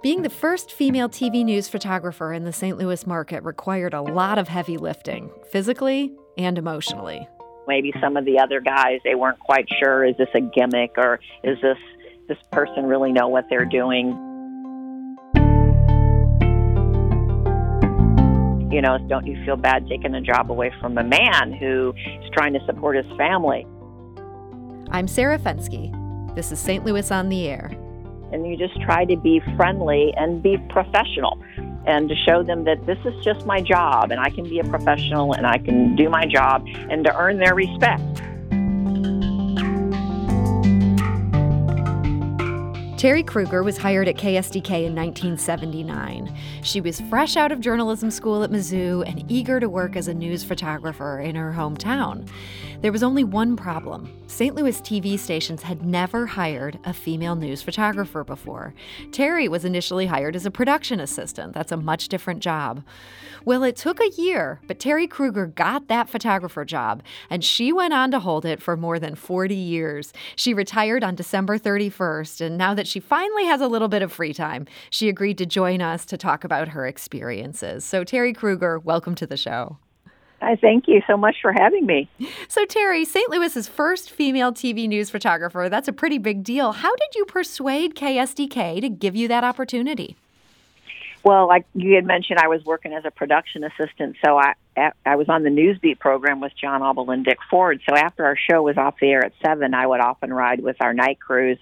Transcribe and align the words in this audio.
Being 0.00 0.22
the 0.22 0.30
first 0.30 0.70
female 0.70 1.08
TV 1.08 1.44
news 1.44 1.68
photographer 1.68 2.32
in 2.32 2.44
the 2.44 2.52
St. 2.52 2.78
Louis 2.78 3.04
market 3.04 3.42
required 3.42 3.94
a 3.94 4.00
lot 4.00 4.38
of 4.38 4.46
heavy 4.46 4.76
lifting, 4.76 5.28
physically 5.50 6.12
and 6.36 6.56
emotionally. 6.56 7.26
Maybe 7.66 7.92
some 8.00 8.16
of 8.16 8.24
the 8.24 8.38
other 8.38 8.60
guys, 8.60 9.00
they 9.02 9.16
weren't 9.16 9.40
quite 9.40 9.66
sure 9.82 10.04
is 10.04 10.16
this 10.16 10.28
a 10.36 10.40
gimmick 10.40 10.92
or 10.96 11.18
is 11.42 11.58
this 11.62 11.78
this 12.28 12.38
person 12.52 12.86
really 12.86 13.10
know 13.10 13.26
what 13.26 13.46
they're 13.50 13.64
doing? 13.64 14.10
You 18.70 18.82
know, 18.82 18.98
don't 19.08 19.26
you 19.26 19.44
feel 19.44 19.56
bad 19.56 19.88
taking 19.88 20.14
a 20.14 20.20
job 20.20 20.52
away 20.52 20.72
from 20.80 20.96
a 20.96 21.02
man 21.02 21.52
who 21.52 21.92
is 22.22 22.30
trying 22.32 22.52
to 22.52 22.60
support 22.66 22.94
his 22.94 23.16
family? 23.16 23.66
I'm 24.92 25.08
Sarah 25.08 25.40
Fenske. 25.40 25.92
This 26.36 26.52
is 26.52 26.60
St. 26.60 26.84
Louis 26.84 27.10
on 27.10 27.30
the 27.30 27.48
Air 27.48 27.72
and 28.32 28.46
you 28.46 28.56
just 28.56 28.80
try 28.80 29.04
to 29.04 29.16
be 29.16 29.40
friendly 29.56 30.12
and 30.16 30.42
be 30.42 30.58
professional 30.68 31.38
and 31.86 32.08
to 32.08 32.14
show 32.14 32.42
them 32.42 32.64
that 32.64 32.84
this 32.86 32.98
is 33.04 33.14
just 33.24 33.46
my 33.46 33.60
job 33.60 34.10
and 34.10 34.20
I 34.20 34.30
can 34.30 34.44
be 34.44 34.58
a 34.58 34.64
professional 34.64 35.32
and 35.32 35.46
I 35.46 35.58
can 35.58 35.96
do 35.96 36.08
my 36.08 36.26
job 36.26 36.66
and 36.90 37.04
to 37.04 37.16
earn 37.16 37.38
their 37.38 37.54
respect. 37.54 38.02
Terry 42.98 43.22
Kruger 43.22 43.62
was 43.62 43.78
hired 43.78 44.08
at 44.08 44.16
KSDK 44.16 44.84
in 44.84 44.92
1979. 44.92 46.36
She 46.62 46.80
was 46.80 47.00
fresh 47.02 47.36
out 47.36 47.52
of 47.52 47.60
journalism 47.60 48.10
school 48.10 48.42
at 48.42 48.50
Mizzou 48.50 49.08
and 49.08 49.24
eager 49.30 49.60
to 49.60 49.68
work 49.68 49.94
as 49.94 50.08
a 50.08 50.14
news 50.14 50.42
photographer 50.42 51.20
in 51.20 51.36
her 51.36 51.54
hometown. 51.56 52.28
There 52.80 52.92
was 52.92 53.02
only 53.02 53.24
one 53.24 53.56
problem 53.56 54.08
St. 54.28 54.54
Louis 54.54 54.80
TV 54.80 55.18
stations 55.18 55.62
had 55.62 55.84
never 55.84 56.26
hired 56.26 56.78
a 56.84 56.92
female 56.92 57.34
news 57.34 57.60
photographer 57.60 58.22
before. 58.22 58.72
Terry 59.10 59.48
was 59.48 59.64
initially 59.64 60.06
hired 60.06 60.36
as 60.36 60.46
a 60.46 60.50
production 60.50 61.00
assistant. 61.00 61.54
That's 61.54 61.72
a 61.72 61.76
much 61.76 62.06
different 62.06 62.40
job. 62.40 62.84
Well, 63.44 63.64
it 63.64 63.74
took 63.74 63.98
a 63.98 64.10
year, 64.10 64.60
but 64.68 64.78
Terry 64.78 65.08
Kruger 65.08 65.46
got 65.46 65.88
that 65.88 66.08
photographer 66.08 66.64
job, 66.64 67.02
and 67.28 67.44
she 67.44 67.72
went 67.72 67.94
on 67.94 68.12
to 68.12 68.20
hold 68.20 68.44
it 68.44 68.62
for 68.62 68.76
more 68.76 69.00
than 69.00 69.16
40 69.16 69.56
years. 69.56 70.12
She 70.36 70.54
retired 70.54 71.02
on 71.02 71.16
December 71.16 71.58
31st, 71.58 72.42
and 72.42 72.56
now 72.56 72.74
that 72.74 72.86
she 72.86 73.00
finally 73.00 73.46
has 73.46 73.60
a 73.60 73.66
little 73.66 73.88
bit 73.88 74.02
of 74.02 74.12
free 74.12 74.34
time, 74.34 74.66
she 74.90 75.08
agreed 75.08 75.38
to 75.38 75.46
join 75.46 75.82
us 75.82 76.06
to 76.06 76.16
talk 76.16 76.44
about 76.44 76.68
her 76.68 76.86
experiences. 76.86 77.84
So, 77.84 78.04
Terry 78.04 78.32
Kruger, 78.32 78.78
welcome 78.78 79.16
to 79.16 79.26
the 79.26 79.36
show. 79.36 79.78
I 80.40 80.56
thank 80.56 80.86
you 80.86 81.02
so 81.06 81.16
much 81.16 81.36
for 81.42 81.52
having 81.52 81.84
me. 81.84 82.08
So, 82.46 82.64
Terry, 82.64 83.04
St. 83.04 83.28
Louis's 83.28 83.66
first 83.66 84.10
female 84.10 84.52
TV 84.52 84.88
news 84.88 85.10
photographer, 85.10 85.68
that's 85.68 85.88
a 85.88 85.92
pretty 85.92 86.18
big 86.18 86.44
deal. 86.44 86.72
How 86.72 86.94
did 86.94 87.14
you 87.14 87.24
persuade 87.24 87.94
KSDK 87.94 88.80
to 88.80 88.88
give 88.88 89.16
you 89.16 89.26
that 89.28 89.42
opportunity? 89.42 90.16
Well, 91.24 91.48
like 91.48 91.66
you 91.74 91.96
had 91.96 92.06
mentioned, 92.06 92.38
I 92.38 92.48
was 92.48 92.64
working 92.64 92.92
as 92.92 93.04
a 93.04 93.10
production 93.10 93.64
assistant, 93.64 94.16
so 94.24 94.38
I 94.38 94.54
I 95.04 95.16
was 95.16 95.28
on 95.28 95.42
the 95.42 95.50
Newsbeat 95.50 95.98
program 95.98 96.40
with 96.40 96.52
John 96.56 96.82
Auble 96.82 97.10
and 97.10 97.24
Dick 97.24 97.38
Ford. 97.50 97.80
So 97.88 97.96
after 97.96 98.24
our 98.24 98.36
show 98.36 98.62
was 98.62 98.76
off 98.76 98.94
the 99.00 99.08
air 99.08 99.24
at 99.24 99.32
seven, 99.44 99.74
I 99.74 99.86
would 99.86 100.00
often 100.00 100.32
ride 100.32 100.60
with 100.60 100.76
our 100.80 100.94
night 100.94 101.18
crews 101.18 101.58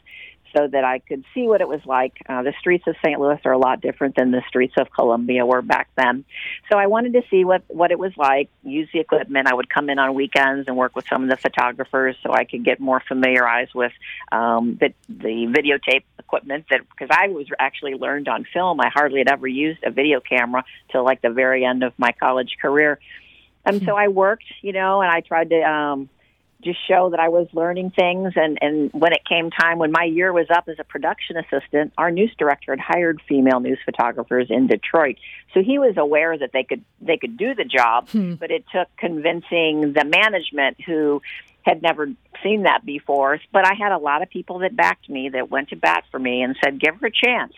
so 0.54 0.66
that 0.66 0.84
I 0.84 0.98
could 0.98 1.24
see 1.34 1.46
what 1.46 1.60
it 1.60 1.68
was 1.68 1.80
like. 1.84 2.14
Uh, 2.28 2.42
the 2.42 2.54
streets 2.58 2.86
of 2.86 2.96
St. 3.04 3.18
Louis 3.18 3.40
are 3.44 3.52
a 3.52 3.58
lot 3.58 3.80
different 3.80 4.16
than 4.16 4.30
the 4.30 4.42
streets 4.48 4.74
of 4.76 4.90
Columbia 4.90 5.46
were 5.46 5.62
back 5.62 5.88
then. 5.96 6.24
So 6.70 6.78
I 6.78 6.86
wanted 6.86 7.14
to 7.14 7.22
see 7.30 7.44
what, 7.44 7.62
what 7.68 7.90
it 7.90 7.98
was 7.98 8.12
like, 8.16 8.48
use 8.62 8.88
the 8.92 9.00
equipment. 9.00 9.48
I 9.48 9.54
would 9.54 9.68
come 9.68 9.90
in 9.90 9.98
on 9.98 10.14
weekends 10.14 10.68
and 10.68 10.76
work 10.76 10.94
with 10.96 11.06
some 11.08 11.22
of 11.24 11.30
the 11.30 11.36
photographers 11.36 12.16
so 12.22 12.32
I 12.32 12.44
could 12.44 12.64
get 12.64 12.80
more 12.80 13.02
familiarized 13.06 13.74
with 13.74 13.92
um, 14.32 14.78
the, 14.80 14.92
the 15.08 15.46
videotape 15.46 16.04
equipment 16.18 16.66
that, 16.70 16.80
because 16.90 17.08
I 17.10 17.28
was 17.28 17.46
actually 17.58 17.94
learned 17.94 18.28
on 18.28 18.44
film. 18.52 18.80
I 18.80 18.88
hardly 18.88 19.18
had 19.20 19.28
ever 19.28 19.46
used 19.46 19.82
a 19.84 19.90
video 19.90 20.20
camera 20.20 20.64
till 20.90 21.04
like 21.04 21.22
the 21.22 21.30
very 21.30 21.64
end 21.64 21.82
of 21.82 21.92
my 21.98 22.12
college 22.12 22.56
career. 22.60 22.98
And 23.64 23.82
so 23.84 23.96
I 23.96 24.08
worked, 24.08 24.44
you 24.62 24.72
know, 24.72 25.00
and 25.00 25.10
I 25.10 25.20
tried 25.22 25.50
to, 25.50 25.60
um, 25.60 26.08
just 26.66 26.86
show 26.86 27.10
that 27.10 27.20
I 27.20 27.28
was 27.28 27.46
learning 27.52 27.90
things. 27.90 28.32
And, 28.36 28.58
and 28.60 28.90
when 28.92 29.12
it 29.12 29.24
came 29.26 29.50
time, 29.50 29.78
when 29.78 29.92
my 29.92 30.04
year 30.04 30.32
was 30.32 30.46
up 30.50 30.68
as 30.68 30.76
a 30.78 30.84
production 30.84 31.36
assistant, 31.36 31.92
our 31.96 32.10
news 32.10 32.34
director 32.38 32.72
had 32.72 32.80
hired 32.80 33.22
female 33.28 33.60
news 33.60 33.78
photographers 33.84 34.48
in 34.50 34.66
Detroit. 34.66 35.16
So 35.54 35.62
he 35.62 35.78
was 35.78 35.96
aware 35.96 36.36
that 36.36 36.50
they 36.52 36.64
could 36.64 36.84
they 37.00 37.16
could 37.16 37.36
do 37.36 37.54
the 37.54 37.64
job, 37.64 38.08
hmm. 38.10 38.34
but 38.34 38.50
it 38.50 38.64
took 38.74 38.88
convincing 38.98 39.92
the 39.92 40.04
management 40.04 40.80
who 40.84 41.22
had 41.62 41.82
never 41.82 42.08
seen 42.42 42.64
that 42.64 42.84
before. 42.84 43.40
But 43.52 43.66
I 43.66 43.74
had 43.74 43.92
a 43.92 43.98
lot 43.98 44.22
of 44.22 44.28
people 44.28 44.58
that 44.60 44.76
backed 44.76 45.08
me, 45.08 45.30
that 45.30 45.50
went 45.50 45.70
to 45.70 45.76
bat 45.76 46.04
for 46.10 46.18
me, 46.18 46.42
and 46.42 46.56
said, 46.62 46.80
"Give 46.80 46.96
her 46.96 47.06
a 47.06 47.10
chance." 47.10 47.54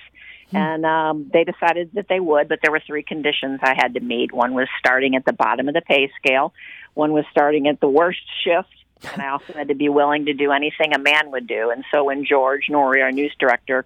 Hmm. 0.50 0.56
And 0.56 0.86
um, 0.86 1.30
they 1.32 1.44
decided 1.44 1.90
that 1.94 2.06
they 2.08 2.20
would, 2.20 2.48
but 2.48 2.60
there 2.62 2.70
were 2.70 2.82
three 2.86 3.02
conditions 3.02 3.60
I 3.62 3.74
had 3.76 3.94
to 3.94 4.00
meet. 4.00 4.32
One 4.32 4.54
was 4.54 4.68
starting 4.78 5.16
at 5.16 5.24
the 5.24 5.32
bottom 5.32 5.68
of 5.68 5.74
the 5.74 5.82
pay 5.82 6.10
scale. 6.18 6.52
One 6.94 7.12
was 7.12 7.24
starting 7.30 7.68
at 7.68 7.80
the 7.80 7.88
worst 7.88 8.22
shift, 8.44 8.74
and 9.12 9.22
I 9.22 9.28
also 9.28 9.52
had 9.52 9.68
to 9.68 9.74
be 9.74 9.88
willing 9.88 10.26
to 10.26 10.34
do 10.34 10.52
anything 10.52 10.94
a 10.94 10.98
man 10.98 11.30
would 11.30 11.46
do. 11.46 11.70
And 11.70 11.84
so 11.92 12.04
when 12.04 12.24
George 12.24 12.66
Noory, 12.70 13.02
our 13.02 13.12
news 13.12 13.34
director, 13.38 13.84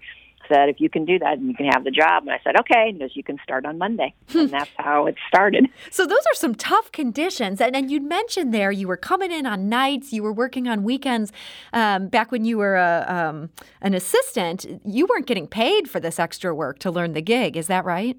said, 0.48 0.68
if 0.68 0.80
you 0.80 0.90
can 0.90 1.04
do 1.04 1.18
that, 1.18 1.38
and 1.38 1.48
you 1.48 1.54
can 1.54 1.66
have 1.66 1.84
the 1.84 1.90
job. 1.90 2.24
And 2.24 2.32
I 2.32 2.40
said, 2.44 2.58
okay, 2.60 2.92
because 2.92 3.16
you 3.16 3.22
can 3.22 3.38
start 3.42 3.64
on 3.64 3.78
Monday. 3.78 4.14
And 4.42 4.50
that's 4.50 4.70
how 4.76 5.06
it 5.06 5.14
started. 5.28 5.68
So 5.90 6.04
those 6.04 6.18
are 6.18 6.34
some 6.34 6.54
tough 6.54 6.90
conditions. 6.90 7.60
And, 7.60 7.76
and 7.76 7.90
you 7.90 8.00
mentioned 8.00 8.52
there 8.52 8.72
you 8.72 8.88
were 8.88 8.96
coming 8.96 9.30
in 9.30 9.46
on 9.46 9.68
nights, 9.68 10.12
you 10.12 10.22
were 10.22 10.32
working 10.32 10.66
on 10.66 10.82
weekends. 10.82 11.32
Um, 11.72 12.08
back 12.08 12.32
when 12.32 12.44
you 12.44 12.58
were 12.58 12.76
a, 12.76 13.04
um, 13.06 13.50
an 13.82 13.94
assistant, 13.94 14.66
you 14.84 15.06
weren't 15.06 15.26
getting 15.26 15.46
paid 15.46 15.88
for 15.88 16.00
this 16.00 16.18
extra 16.18 16.54
work 16.54 16.80
to 16.80 16.90
learn 16.90 17.12
the 17.12 17.22
gig. 17.22 17.56
Is 17.56 17.68
that 17.68 17.84
right? 17.84 18.18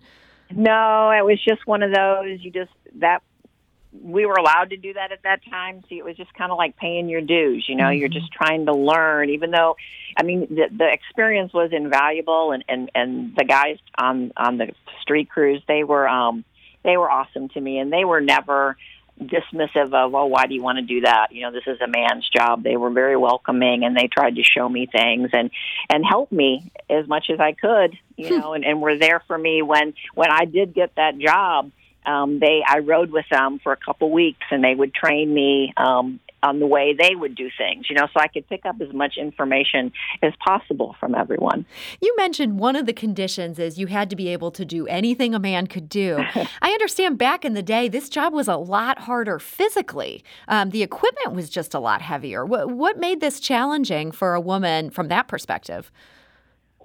No, 0.52 1.12
it 1.12 1.26
was 1.26 1.44
just 1.46 1.68
one 1.68 1.84
of 1.84 1.94
those. 1.94 2.40
You 2.40 2.52
just, 2.52 2.72
that 2.96 3.22
we 4.02 4.26
were 4.26 4.36
allowed 4.36 4.72
to 4.72 4.78
do 4.78 4.94
that 4.94 5.12
at 5.12 5.24
that 5.24 5.42
time. 5.50 5.82
So 5.82 5.96
it 5.96 6.04
was 6.04 6.18
just 6.18 6.34
kind 6.34 6.52
of 6.52 6.58
like 6.58 6.78
paying 6.78 7.10
your 7.10 7.22
dues. 7.22 7.66
You 7.68 7.76
know, 7.76 7.86
mm-hmm. 7.86 8.00
you're 8.00 8.10
just 8.10 8.32
trying 8.32 8.66
to 8.66 8.74
learn, 8.74 9.30
even 9.30 9.52
though, 9.52 9.76
I 10.18 10.24
mean, 10.24 10.48
the, 10.50 10.68
the 10.76 10.90
experience 10.92 11.54
was 11.54 11.72
invaluable, 11.72 12.52
and 12.52 12.64
and 12.68 12.92
and 12.96 13.36
the 13.36 13.46
guys 13.46 13.78
on 13.98 14.32
on 14.36 14.58
the 14.58 14.72
street 15.02 15.30
crews, 15.30 15.62
they 15.68 15.84
were 15.84 16.08
um 16.08 16.44
they 16.84 16.98
were 16.98 17.10
awesome 17.10 17.50
to 17.50 17.62
me, 17.62 17.80
and 17.80 17.92
they 17.92 18.06
were 18.06 18.22
never 18.22 18.78
dismissive 19.22 19.94
of 19.94 20.16
oh 20.16 20.26
why 20.26 20.48
do 20.48 20.56
you 20.56 20.64
want 20.64 20.80
to 20.80 20.82
do 20.82 21.02
that 21.02 21.28
you 21.32 21.44
know 21.44 21.52
this 21.52 21.64
is 21.68 21.80
a 21.82 21.88
man's 21.88 22.28
job 22.28 22.64
they 22.64 22.76
were 22.76 22.90
very 22.90 23.16
welcoming 23.16 23.84
and 23.84 23.96
they 23.96 24.08
tried 24.08 24.36
to 24.36 24.44
show 24.44 24.68
me 24.68 24.88
things 24.88 25.30
and 25.34 25.52
and 25.88 26.04
help 26.04 26.32
me 26.32 26.72
as 26.90 27.08
much 27.08 27.30
as 27.30 27.40
i 27.40 27.52
could 27.52 27.96
you 28.18 28.30
hmm. 28.30 28.40
know 28.40 28.54
and, 28.54 28.66
and 28.66 28.82
were 28.82 28.98
there 28.98 29.22
for 29.28 29.38
me 29.38 29.62
when 29.62 29.94
when 30.16 30.32
i 30.32 30.46
did 30.46 30.74
get 30.74 30.96
that 30.96 31.18
job 31.20 31.72
um, 32.06 32.40
they 32.40 32.62
I 32.68 32.80
rode 32.80 33.12
with 33.12 33.26
them 33.32 33.60
for 33.64 33.72
a 33.72 33.78
couple 33.78 34.12
weeks, 34.12 34.46
and 34.52 34.64
they 34.64 34.76
would 34.76 34.94
train 34.94 35.34
me 35.34 35.74
um, 35.78 36.20
on 36.44 36.60
the 36.60 36.68
way 36.68 36.94
they 36.94 37.16
would 37.16 37.36
do 37.36 37.50
things, 37.58 37.90
you 37.90 37.96
know, 37.96 38.08
so 38.14 38.20
I 38.20 38.28
could 38.28 38.48
pick 38.48 38.66
up 38.66 38.76
as 38.82 38.94
much 38.94 39.18
information 39.18 39.92
as 40.22 40.34
possible 40.46 40.96
from 41.00 41.16
everyone. 41.16 41.66
You 42.02 42.14
mentioned 42.18 42.60
one 42.60 42.76
of 42.76 42.86
the 42.86 42.94
conditions 42.94 43.58
is 43.58 43.80
you 43.80 43.88
had 43.88 44.10
to 44.10 44.16
be 44.16 44.28
able 44.28 44.52
to 44.52 44.66
do 44.66 44.86
anything 44.88 45.34
a 45.34 45.40
man 45.40 45.68
could 45.68 45.88
do. 45.88 46.18
I 46.62 46.70
understand 46.72 47.18
back 47.18 47.46
in 47.46 47.54
the 47.54 47.64
day, 47.64 47.88
this 47.88 48.10
job 48.10 48.34
was 48.34 48.48
a 48.48 48.58
lot 48.58 49.00
harder 49.00 49.40
physically. 49.40 50.24
Um, 50.48 50.72
the 50.72 50.84
equipment 50.84 51.34
was 51.34 51.50
just 51.50 51.74
a 51.74 51.80
lot 51.80 52.02
heavier. 52.02 52.46
What, 52.46 52.70
what 52.70 53.00
made 53.00 53.22
this 53.22 53.40
challenging 53.40 54.12
for 54.12 54.34
a 54.34 54.42
woman 54.42 54.90
from 54.90 55.08
that 55.08 55.30
perspective? 55.30 55.92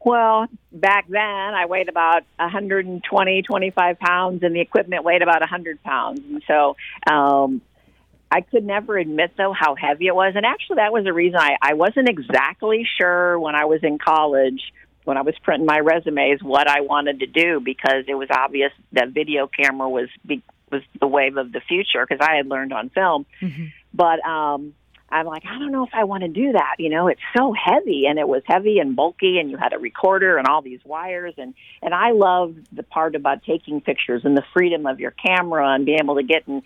Well, 0.04 0.46
back 0.72 1.06
then 1.08 1.20
I 1.20 1.66
weighed 1.66 1.88
about 1.88 2.22
120, 2.36 3.42
25 3.42 3.98
pounds, 3.98 4.42
and 4.42 4.54
the 4.54 4.60
equipment 4.60 5.04
weighed 5.04 5.22
about 5.22 5.40
100 5.40 5.82
pounds. 5.82 6.20
And 6.20 6.42
so 6.46 6.76
um, 7.10 7.60
I 8.30 8.42
could 8.42 8.64
never 8.64 8.96
admit, 8.96 9.32
though, 9.36 9.52
how 9.52 9.74
heavy 9.74 10.06
it 10.06 10.14
was. 10.14 10.34
And 10.36 10.46
actually, 10.46 10.76
that 10.76 10.92
was 10.92 11.04
the 11.04 11.12
reason 11.12 11.38
I, 11.38 11.56
I 11.60 11.74
wasn't 11.74 12.08
exactly 12.08 12.86
sure 12.98 13.38
when 13.38 13.54
I 13.54 13.64
was 13.64 13.80
in 13.82 13.98
college, 13.98 14.72
when 15.04 15.16
I 15.16 15.22
was 15.22 15.34
printing 15.42 15.66
my 15.66 15.80
resumes, 15.80 16.42
what 16.42 16.68
I 16.68 16.82
wanted 16.82 17.20
to 17.20 17.26
do 17.26 17.60
because 17.60 18.04
it 18.06 18.14
was 18.14 18.28
obvious 18.30 18.72
that 18.92 19.08
video 19.08 19.46
camera 19.48 19.88
was 19.88 20.08
be, 20.24 20.42
was 20.70 20.82
the 21.00 21.06
wave 21.06 21.38
of 21.38 21.50
the 21.50 21.60
future 21.60 22.06
because 22.06 22.24
I 22.26 22.36
had 22.36 22.46
learned 22.46 22.72
on 22.72 22.90
film. 22.90 23.26
Mm-hmm. 23.40 23.66
But 23.94 24.24
um, 24.24 24.74
I'm 25.10 25.26
like, 25.26 25.44
I 25.46 25.58
don't 25.58 25.72
know 25.72 25.84
if 25.84 25.94
I 25.94 26.04
want 26.04 26.22
to 26.22 26.28
do 26.28 26.52
that. 26.52 26.76
You 26.78 26.90
know, 26.90 27.08
it's 27.08 27.20
so 27.36 27.52
heavy 27.52 28.04
and 28.06 28.18
it 28.18 28.28
was 28.28 28.42
heavy 28.46 28.78
and 28.78 28.94
bulky 28.94 29.38
and 29.38 29.50
you 29.50 29.56
had 29.56 29.72
a 29.72 29.78
recorder 29.78 30.36
and 30.36 30.46
all 30.46 30.62
these 30.62 30.80
wires 30.84 31.34
and 31.38 31.54
and 31.82 31.94
I 31.94 32.10
love 32.12 32.54
the 32.72 32.82
part 32.82 33.14
about 33.14 33.42
taking 33.44 33.80
pictures 33.80 34.22
and 34.24 34.36
the 34.36 34.44
freedom 34.52 34.86
of 34.86 35.00
your 35.00 35.12
camera 35.12 35.74
and 35.74 35.86
being 35.86 36.00
able 36.02 36.16
to 36.16 36.22
get 36.22 36.46
in 36.46 36.62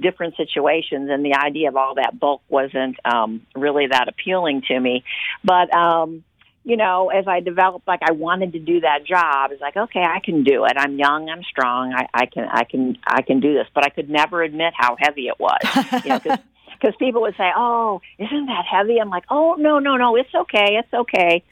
different 0.00 0.36
situations 0.36 1.08
and 1.10 1.24
the 1.24 1.34
idea 1.34 1.68
of 1.68 1.76
all 1.76 1.94
that 1.94 2.18
bulk 2.18 2.42
wasn't 2.48 2.96
um 3.04 3.46
really 3.54 3.86
that 3.86 4.08
appealing 4.08 4.62
to 4.68 4.78
me. 4.78 5.04
But 5.44 5.72
um 5.74 6.24
you 6.66 6.78
know, 6.78 7.10
as 7.10 7.28
I 7.28 7.40
developed, 7.40 7.86
like 7.86 8.00
I 8.02 8.12
wanted 8.12 8.54
to 8.54 8.58
do 8.58 8.80
that 8.80 9.04
job, 9.04 9.52
it's 9.52 9.60
like, 9.60 9.76
okay, 9.76 10.02
I 10.02 10.18
can 10.24 10.44
do 10.44 10.64
it. 10.64 10.72
I'm 10.76 10.98
young, 10.98 11.28
I'm 11.28 11.42
strong, 11.42 11.92
I, 11.92 12.06
I 12.14 12.24
can, 12.24 12.48
I 12.50 12.64
can, 12.64 12.96
I 13.06 13.20
can 13.20 13.40
do 13.40 13.52
this. 13.52 13.66
But 13.74 13.84
I 13.84 13.90
could 13.90 14.08
never 14.08 14.42
admit 14.42 14.72
how 14.74 14.96
heavy 14.98 15.28
it 15.28 15.38
was, 15.38 15.60
you 16.02 16.08
know, 16.08 16.20
because 16.84 16.96
people 16.98 17.22
would 17.22 17.36
say, 17.36 17.50
"Oh, 17.56 18.02
isn't 18.18 18.46
that 18.46 18.64
heavy?" 18.70 18.98
I'm 19.00 19.10
like, 19.10 19.24
"Oh, 19.30 19.54
no, 19.58 19.78
no, 19.78 19.96
no, 19.96 20.16
it's 20.16 20.34
okay, 20.34 20.76
it's 20.76 20.92
okay." 20.92 21.42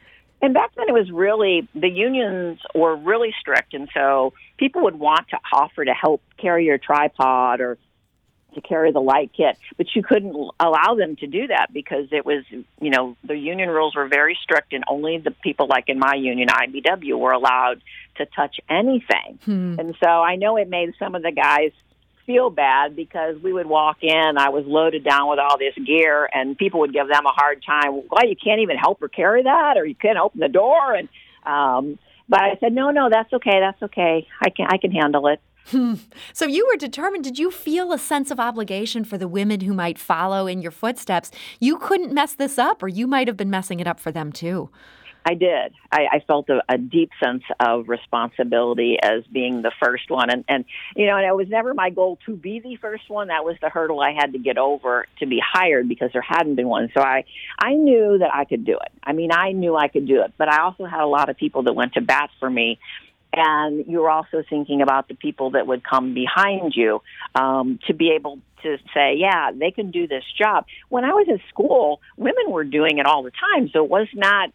and 0.43 0.53
back 0.53 0.75
then 0.77 0.89
it 0.89 0.93
was 0.93 1.11
really 1.11 1.69
the 1.75 1.89
unions 1.89 2.59
were 2.75 2.97
really 2.97 3.33
strict, 3.41 3.75
and 3.75 3.89
so 3.95 4.35
people 4.59 4.83
would 4.83 4.99
want 4.99 5.29
to 5.29 5.39
offer 5.53 5.85
to 5.85 5.95
help 5.95 6.21
carry 6.37 6.67
your 6.67 6.79
tripod 6.79 7.61
or 7.61 7.79
to 8.55 8.61
carry 8.61 8.93
the 8.93 9.01
light 9.01 9.31
kit, 9.35 9.57
but 9.79 9.87
you 9.95 10.03
couldn't 10.03 10.35
allow 10.61 10.95
them 10.95 11.17
to 11.17 11.27
do 11.27 11.47
that 11.47 11.69
because 11.73 12.09
it 12.11 12.27
was, 12.27 12.45
you 12.51 12.91
know, 12.91 13.17
the 13.25 13.37
union 13.37 13.71
rules 13.71 13.95
were 13.95 14.09
very 14.09 14.37
strict, 14.43 14.75
and 14.75 14.85
only 14.89 15.17
the 15.17 15.31
people 15.31 15.69
like 15.69 15.89
in 15.89 15.99
my 15.99 16.15
union, 16.15 16.49
IBW, 16.49 17.19
were 17.19 17.33
allowed 17.33 17.81
to 18.17 18.27
touch 18.27 18.57
anything. 18.69 19.39
Hmm. 19.45 19.77
And 19.79 19.95
so 20.03 20.09
I 20.09 20.37
know 20.37 20.57
it 20.57 20.69
made 20.69 20.93
some 20.99 21.15
of 21.15 21.23
the 21.23 21.33
guys 21.33 21.71
feel 22.27 22.51
bad 22.51 22.97
because 22.97 23.37
we 23.43 23.53
would 23.53 23.67
walk 23.67 23.99
in, 24.03 24.39
I 24.39 24.49
was 24.51 24.65
loaded 24.67 25.05
down 25.05 25.29
with 25.29 25.39
all 25.39 25.59
this 25.59 25.75
gear, 25.85 26.29
and 26.33 26.57
people 26.57 26.81
would 26.81 26.93
give 26.93 27.09
them 27.09 27.27
a 27.27 27.33
hard 27.33 27.63
time. 27.65 28.03
Well, 28.11 28.27
you 28.27 28.37
can't 28.43 28.61
even 28.61 28.77
help 28.77 29.01
her 29.01 29.09
carry 29.09 29.43
that, 29.43 29.77
or 29.77 29.85
you 29.85 29.95
can't 29.95 30.19
open 30.19 30.41
the 30.41 30.49
door, 30.49 30.95
and 30.95 31.09
um, 31.45 31.99
but 32.29 32.43
I 32.43 32.57
said, 32.61 32.73
no, 32.73 32.91
no, 32.91 33.09
that's 33.11 33.33
okay, 33.33 33.61
that's 33.61 33.83
okay. 33.83 34.27
I 34.41 34.51
can 34.51 34.67
I 34.69 34.79
can 34.79 34.93
handle 34.93 35.27
it. 35.27 35.41
Hmm. 35.67 35.95
So 36.33 36.47
you 36.47 36.67
were 36.67 36.77
determined. 36.77 37.25
Did 37.25 37.39
you 37.39 37.51
feel 37.51 37.93
a 37.93 37.99
sense 37.99 38.31
of 38.31 38.41
obligation 38.41 39.05
for 39.05 39.17
the 39.17 39.29
women 39.29 39.61
who 39.61 39.73
might 39.73 39.99
follow 39.99 40.47
in 40.47 40.61
your 40.61 40.73
footsteps? 40.73 41.31
You 41.61 41.79
couldn't 41.79 42.13
mess 42.13 42.35
this 42.35 42.59
up, 42.59 42.83
or 42.83 42.89
you 42.89 43.07
might 43.07 43.29
have 43.29 43.37
been 43.37 43.51
messing 43.51 43.79
it 43.81 43.87
up 43.87 44.01
for 44.01 44.11
them 44.11 44.33
too. 44.33 44.71
I 45.25 45.35
did. 45.35 45.73
I, 45.91 46.07
I 46.13 46.25
felt 46.27 46.49
a, 46.49 46.63
a 46.69 46.79
deep 46.79 47.11
sense 47.23 47.43
of 47.61 47.89
responsibility 47.89 48.99
as 49.03 49.25
being 49.33 49.63
the 49.63 49.73
first 49.83 50.11
one, 50.11 50.31
and 50.31 50.45
and 50.49 50.65
you 50.97 51.07
know, 51.07 51.17
and 51.17 51.27
it 51.27 51.35
was 51.35 51.49
never 51.49 51.75
my 51.75 51.91
goal 51.91 52.19
to 52.27 52.35
be 52.35 52.61
the 52.61 52.77
first 52.77 53.09
one. 53.09 53.29
That 53.29 53.45
was 53.45 53.57
the 53.61 53.69
hurdle 53.69 54.01
I 54.01 54.13
had 54.13 54.33
to 54.33 54.39
get 54.39 54.59
over 54.59 55.07
to 55.21 55.27
be 55.27 55.41
hired 55.45 55.89
because 55.89 56.11
there 56.13 56.23
hadn't 56.23 56.57
been 56.57 56.69
one. 56.69 56.91
So 56.95 57.01
I 57.01 57.25
I 57.59 57.75
knew 57.75 58.19
that 58.19 58.35
I 58.35 58.45
could 58.45 58.65
do 58.65 58.73
it. 58.73 58.93
I 59.03 59.13
mean, 59.13 59.31
I 59.33 59.53
knew 59.53 59.77
I 59.77 59.89
could 59.89 60.07
do 60.07 60.23
it, 60.23 60.33
but 60.39 60.49
I 60.49 60.63
also 60.63 60.85
had 60.85 61.01
a 61.01 61.07
lot 61.07 61.29
of 61.29 61.37
people 61.37 61.65
that 61.65 61.75
went 61.75 61.95
to 61.95 62.01
bat 62.01 62.31
for 62.41 62.51
me 62.51 62.79
and 63.33 63.87
you're 63.87 64.11
also 64.11 64.45
thinking 64.49 64.83
about 64.83 65.09
the 65.09 65.15
people 65.15 65.53
that 65.53 65.67
would 65.67 65.83
come 65.83 66.13
behind 66.13 66.75
you 66.77 67.01
um, 67.35 67.79
to 67.87 67.95
be 67.95 68.11
able 68.11 68.39
to 68.63 68.77
say, 68.95 69.15
yeah, 69.17 69.51
they 69.53 69.71
can 69.71 69.91
do 69.91 70.07
this 70.07 70.25
job. 70.39 70.67
When 70.89 71.05
I 71.05 71.13
was 71.13 71.27
in 71.29 71.41
school, 71.49 72.01
women 72.17 72.51
were 72.51 72.65
doing 72.65 72.99
it 72.99 73.07
all 73.07 73.23
the 73.23 73.31
time, 73.33 73.71
so 73.73 73.85
it 73.85 73.91
was 73.91 74.07
not 74.15 74.51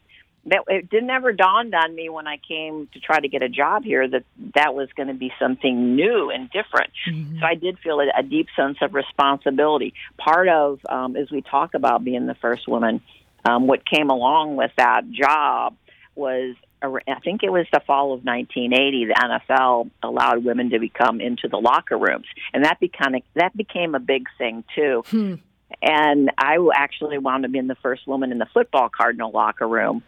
that 0.47 0.63
it 0.67 0.89
didn't 0.89 1.09
ever 1.09 1.31
dawned 1.33 1.73
on 1.75 1.93
me 1.93 2.09
when 2.09 2.27
I 2.27 2.37
came 2.37 2.87
to 2.93 2.99
try 2.99 3.19
to 3.19 3.27
get 3.27 3.41
a 3.41 3.49
job 3.49 3.83
here 3.83 4.07
that 4.07 4.23
that 4.55 4.73
was 4.73 4.89
going 4.95 5.07
to 5.07 5.13
be 5.13 5.31
something 5.39 5.95
new 5.95 6.31
and 6.31 6.49
different. 6.49 6.91
Mm-hmm. 7.09 7.39
So 7.39 7.45
I 7.45 7.55
did 7.55 7.79
feel 7.79 7.99
a, 7.99 8.07
a 8.17 8.23
deep 8.23 8.47
sense 8.55 8.77
of 8.81 8.93
responsibility. 8.93 9.93
Part 10.17 10.47
of, 10.47 10.79
um, 10.89 11.15
as 11.15 11.29
we 11.31 11.41
talk 11.41 11.73
about 11.73 12.03
being 12.03 12.25
the 12.25 12.35
first 12.35 12.67
woman, 12.67 13.01
um, 13.45 13.67
what 13.67 13.85
came 13.85 14.09
along 14.09 14.55
with 14.55 14.71
that 14.77 15.09
job 15.11 15.75
was 16.15 16.55
I 16.81 17.19
think 17.23 17.41
it 17.43 17.51
was 17.51 17.65
the 17.73 17.81
fall 17.87 18.13
of 18.13 18.23
1980. 18.23 19.05
The 19.05 19.13
NFL 19.13 19.89
allowed 20.03 20.43
women 20.43 20.69
to 20.71 20.79
become 20.79 21.19
into 21.21 21.47
the 21.47 21.57
locker 21.57 21.97
rooms, 21.97 22.25
and 22.53 22.65
that 22.65 22.79
became 22.79 23.15
that 23.35 23.57
became 23.57 23.95
a 23.95 23.99
big 23.99 24.27
thing 24.37 24.63
too. 24.75 25.03
Hmm. 25.07 25.35
And 25.81 26.31
I 26.37 26.57
actually 26.75 27.17
wound 27.17 27.45
up 27.45 27.51
being 27.51 27.67
the 27.67 27.75
first 27.75 28.07
woman 28.07 28.31
in 28.31 28.37
the 28.37 28.47
football 28.53 28.89
Cardinal 28.89 29.31
locker 29.31 29.67
room, 29.67 30.03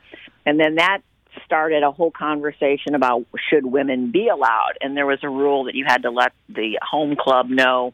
and 0.49 0.59
then 0.59 0.75
that 0.75 1.01
started 1.45 1.83
a 1.83 1.91
whole 1.91 2.09
conversation 2.09 2.95
about 2.95 3.25
should 3.49 3.63
women 3.63 4.11
be 4.11 4.29
allowed. 4.29 4.73
And 4.81 4.97
there 4.97 5.05
was 5.05 5.19
a 5.21 5.29
rule 5.29 5.65
that 5.65 5.75
you 5.75 5.85
had 5.87 6.01
to 6.01 6.09
let 6.09 6.33
the 6.47 6.79
home 6.81 7.15
club 7.15 7.49
know 7.49 7.93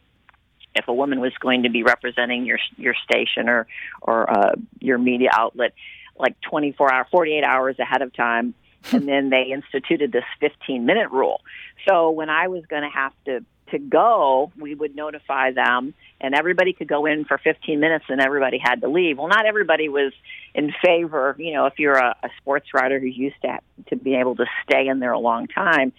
if 0.74 0.88
a 0.88 0.94
woman 0.94 1.19
was 1.19 1.34
going 1.40 1.63
to 1.63 1.69
be 1.69 1.84
representing 1.84 2.46
your 2.46 2.60
your 2.78 2.96
station 3.04 3.50
or 3.50 3.68
or 4.02 4.30
uh, 4.30 4.56
your 4.80 4.98
media 4.98 5.30
outlet 5.34 5.74
like 6.18 6.40
24 6.42 6.94
hour 6.94 7.07
48 7.12 7.44
hours 7.44 7.75
ahead 7.78 8.02
of 8.02 8.13
time 8.13 8.54
and 8.94 9.06
then 9.07 9.30
they 9.30 9.52
instituted 9.52 10.12
this 10.13 10.24
15 10.40 10.86
minute 10.86 11.12
rule. 11.12 11.42
So 11.88 12.12
when 12.12 12.30
I 12.30 12.48
was 12.48 12.66
going 12.68 12.84
to 12.84 12.90
have 12.90 13.13
to 13.25 13.44
to 13.71 13.79
go, 13.79 14.51
we 14.57 14.75
would 14.75 14.95
notify 14.95 15.51
them, 15.51 15.94
and 16.21 16.35
everybody 16.35 16.73
could 16.73 16.88
go 16.88 17.06
in 17.06 17.25
for 17.25 17.38
15 17.38 17.79
minutes, 17.79 18.06
and 18.09 18.21
everybody 18.21 18.57
had 18.57 18.81
to 18.81 18.88
leave. 18.88 19.17
Well, 19.17 19.27
not 19.27 19.45
everybody 19.45 19.89
was 19.89 20.13
in 20.53 20.73
favor. 20.83 21.35
You 21.38 21.53
know, 21.53 21.65
if 21.65 21.79
you're 21.79 21.97
a, 21.97 22.15
a 22.23 22.29
sports 22.38 22.67
writer 22.73 23.00
who's 23.00 23.17
used 23.17 23.41
to 23.41 23.59
to 23.89 23.95
be 23.95 24.15
able 24.15 24.35
to 24.35 24.45
stay 24.63 24.88
in 24.88 25.00
there 25.00 25.12
a 25.12 25.19
long 25.19 25.47
time, 25.47 25.94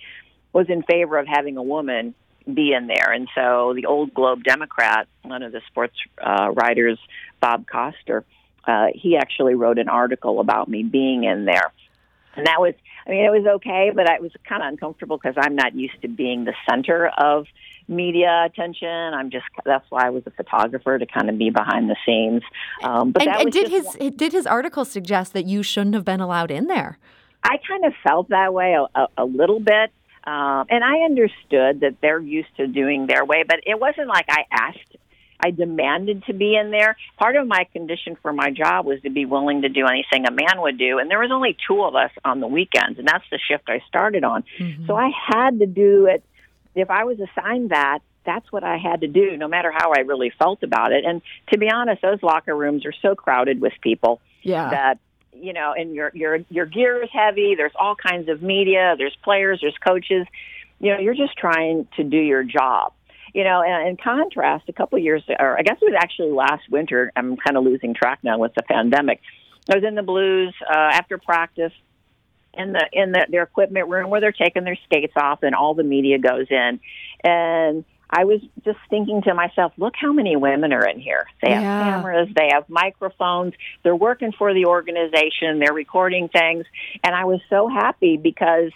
was 0.52 0.66
in 0.68 0.82
favor 0.82 1.18
of 1.18 1.26
having 1.26 1.56
a 1.56 1.62
woman 1.62 2.14
be 2.52 2.72
in 2.72 2.86
there. 2.86 3.12
And 3.12 3.28
so 3.34 3.72
the 3.74 3.86
old 3.86 4.14
Globe 4.14 4.44
Democrat, 4.44 5.08
one 5.22 5.42
of 5.42 5.50
the 5.52 5.60
sports 5.66 5.96
uh, 6.24 6.50
writers, 6.52 6.98
Bob 7.40 7.66
Coster, 7.66 8.24
uh, 8.66 8.86
he 8.94 9.16
actually 9.16 9.54
wrote 9.54 9.78
an 9.78 9.88
article 9.88 10.38
about 10.38 10.69
me 10.69 10.84
being 10.84 11.24
in 11.24 11.44
there 11.44 11.72
and 12.36 12.46
that 12.46 12.60
was 12.60 12.74
I 13.06 13.11
mean 13.11 13.25
it 13.25 13.31
was 13.31 13.47
okay, 13.56 13.93
but 13.94 14.08
I 14.11 14.20
was 14.20 14.32
kind 14.49 14.62
of 14.62 14.69
uncomfortable 14.69 15.19
because 15.19 15.37
I'm 15.38 15.55
not 15.55 15.75
used 15.75 16.00
to 16.03 16.08
being 16.08 16.44
the 16.44 16.55
center 16.69 17.08
of 17.08 17.47
media 17.88 18.44
attention. 18.44 18.88
I'm 18.88 19.31
just 19.31 19.44
that's 19.64 19.88
why 19.91 20.06
I 20.06 20.11
was 20.11 20.25
a 20.26 20.31
photographer 20.31 20.99
to 20.99 21.06
kind 21.06 21.31
of 21.31 21.38
be 21.38 21.50
behind 21.50 21.88
the 21.88 21.97
scenes. 22.05 22.43
Um, 22.82 23.12
but 23.12 23.23
and, 23.23 23.43
and 23.43 23.53
did 23.53 23.69
his 23.69 23.85
one. 23.85 24.17
did 24.17 24.32
his 24.32 24.47
article 24.47 24.85
suggest 24.85 25.32
that 25.35 25.47
you 25.47 25.62
shouldn't 25.62 25.94
have 25.94 26.05
been 26.05 26.20
allowed 26.20 26.50
in 26.50 26.67
there? 26.67 26.99
I 27.44 27.58
kind 27.69 27.85
of 27.85 27.93
felt 28.03 28.31
that 28.31 28.53
way 28.53 28.75
a, 28.75 29.00
a, 29.00 29.08
a 29.19 29.25
little 29.25 29.61
bit. 29.61 29.93
Um, 30.25 30.67
and 30.70 30.82
I 30.82 31.03
understood 31.05 31.81
that 31.81 31.99
they're 32.03 32.19
used 32.19 32.49
to 32.56 32.67
doing 32.67 33.06
their 33.06 33.25
way, 33.25 33.44
but 33.47 33.61
it 33.64 33.79
wasn't 33.79 34.08
like 34.08 34.26
I 34.29 34.44
asked 34.50 34.95
I 35.40 35.50
demanded 35.50 36.24
to 36.24 36.32
be 36.32 36.56
in 36.56 36.70
there. 36.70 36.96
Part 37.18 37.36
of 37.36 37.46
my 37.46 37.66
condition 37.72 38.16
for 38.22 38.32
my 38.32 38.50
job 38.50 38.86
was 38.86 39.00
to 39.02 39.10
be 39.10 39.24
willing 39.24 39.62
to 39.62 39.68
do 39.68 39.86
anything 39.86 40.26
a 40.26 40.30
man 40.30 40.60
would 40.60 40.78
do, 40.78 40.98
and 40.98 41.10
there 41.10 41.20
was 41.20 41.30
only 41.32 41.56
two 41.66 41.82
of 41.82 41.94
us 41.94 42.10
on 42.24 42.40
the 42.40 42.46
weekends, 42.46 42.98
and 42.98 43.06
that's 43.06 43.24
the 43.30 43.38
shift 43.38 43.64
I 43.68 43.82
started 43.88 44.24
on. 44.24 44.44
Mm-hmm. 44.58 44.86
So 44.86 44.96
I 44.96 45.10
had 45.28 45.58
to 45.58 45.66
do 45.66 46.06
it. 46.06 46.24
If 46.74 46.90
I 46.90 47.04
was 47.04 47.18
assigned 47.20 47.70
that, 47.70 48.00
that's 48.24 48.50
what 48.50 48.64
I 48.64 48.76
had 48.76 49.02
to 49.02 49.06
do, 49.06 49.36
no 49.36 49.48
matter 49.48 49.70
how 49.70 49.92
I 49.92 50.00
really 50.00 50.32
felt 50.36 50.62
about 50.62 50.92
it. 50.92 51.04
And 51.04 51.22
to 51.52 51.58
be 51.58 51.70
honest, 51.70 52.02
those 52.02 52.22
locker 52.22 52.54
rooms 52.54 52.84
are 52.84 52.94
so 53.00 53.14
crowded 53.14 53.60
with 53.60 53.72
people 53.80 54.20
yeah. 54.42 54.70
that 54.70 54.98
you 55.32 55.52
know, 55.52 55.74
and 55.76 55.94
your 55.94 56.10
your 56.14 56.38
your 56.48 56.66
gear 56.66 57.02
is 57.02 57.10
heavy. 57.12 57.54
There's 57.56 57.74
all 57.78 57.94
kinds 57.94 58.28
of 58.28 58.42
media. 58.42 58.94
There's 58.96 59.16
players. 59.22 59.58
There's 59.60 59.76
coaches. 59.86 60.26
You 60.80 60.94
know, 60.94 60.98
you're 60.98 61.14
just 61.14 61.36
trying 61.36 61.86
to 61.96 62.04
do 62.04 62.16
your 62.16 62.42
job 62.42 62.92
you 63.36 63.44
know, 63.44 63.60
and 63.60 63.86
in 63.90 63.96
contrast, 63.98 64.66
a 64.70 64.72
couple 64.72 64.96
of 64.96 65.04
years, 65.04 65.22
or 65.38 65.58
I 65.58 65.62
guess 65.62 65.76
it 65.82 65.84
was 65.84 65.94
actually 65.94 66.32
last 66.32 66.62
winter. 66.70 67.12
I'm 67.14 67.36
kind 67.36 67.58
of 67.58 67.64
losing 67.64 67.92
track 67.92 68.20
now 68.22 68.38
with 68.38 68.54
the 68.54 68.62
pandemic. 68.62 69.20
I 69.70 69.74
was 69.74 69.84
in 69.84 69.94
the 69.94 70.02
Blues 70.02 70.54
uh, 70.66 70.74
after 70.74 71.19
practice 71.19 71.72
in 72.55 72.72
the 72.72 72.86
in 72.94 73.12
the, 73.12 73.26
their 73.28 73.43
equipment 73.43 73.90
room 73.90 74.08
where 74.08 74.22
they're 74.22 74.32
taking 74.32 74.64
their 74.64 74.78
skates 74.86 75.12
off, 75.16 75.43
and 75.43 75.55
all 75.55 75.74
the 75.74 75.82
media 75.82 76.19
goes 76.19 76.46
in, 76.48 76.81
and 77.22 77.84
I 78.08 78.24
was 78.24 78.40
just 78.64 78.78
thinking 78.88 79.20
to 79.24 79.34
myself, 79.34 79.74
look 79.76 79.93
how 80.00 80.14
many 80.14 80.34
women 80.36 80.72
are 80.72 80.88
in 80.88 80.98
here. 80.98 81.26
They 81.43 81.50
have 81.50 81.62
yeah. 81.62 81.90
cameras, 81.90 82.28
they 82.34 82.48
have 82.55 82.70
microphones, 82.70 83.52
they're 83.82 83.94
working 83.94 84.32
for 84.32 84.55
the 84.55 84.64
organization, 84.64 85.58
they're 85.58 85.74
recording 85.74 86.31
things. 86.31 86.64
And 87.05 87.14
I 87.14 87.26
was 87.26 87.40
so 87.50 87.69
happy 87.69 88.16
because 88.16 88.70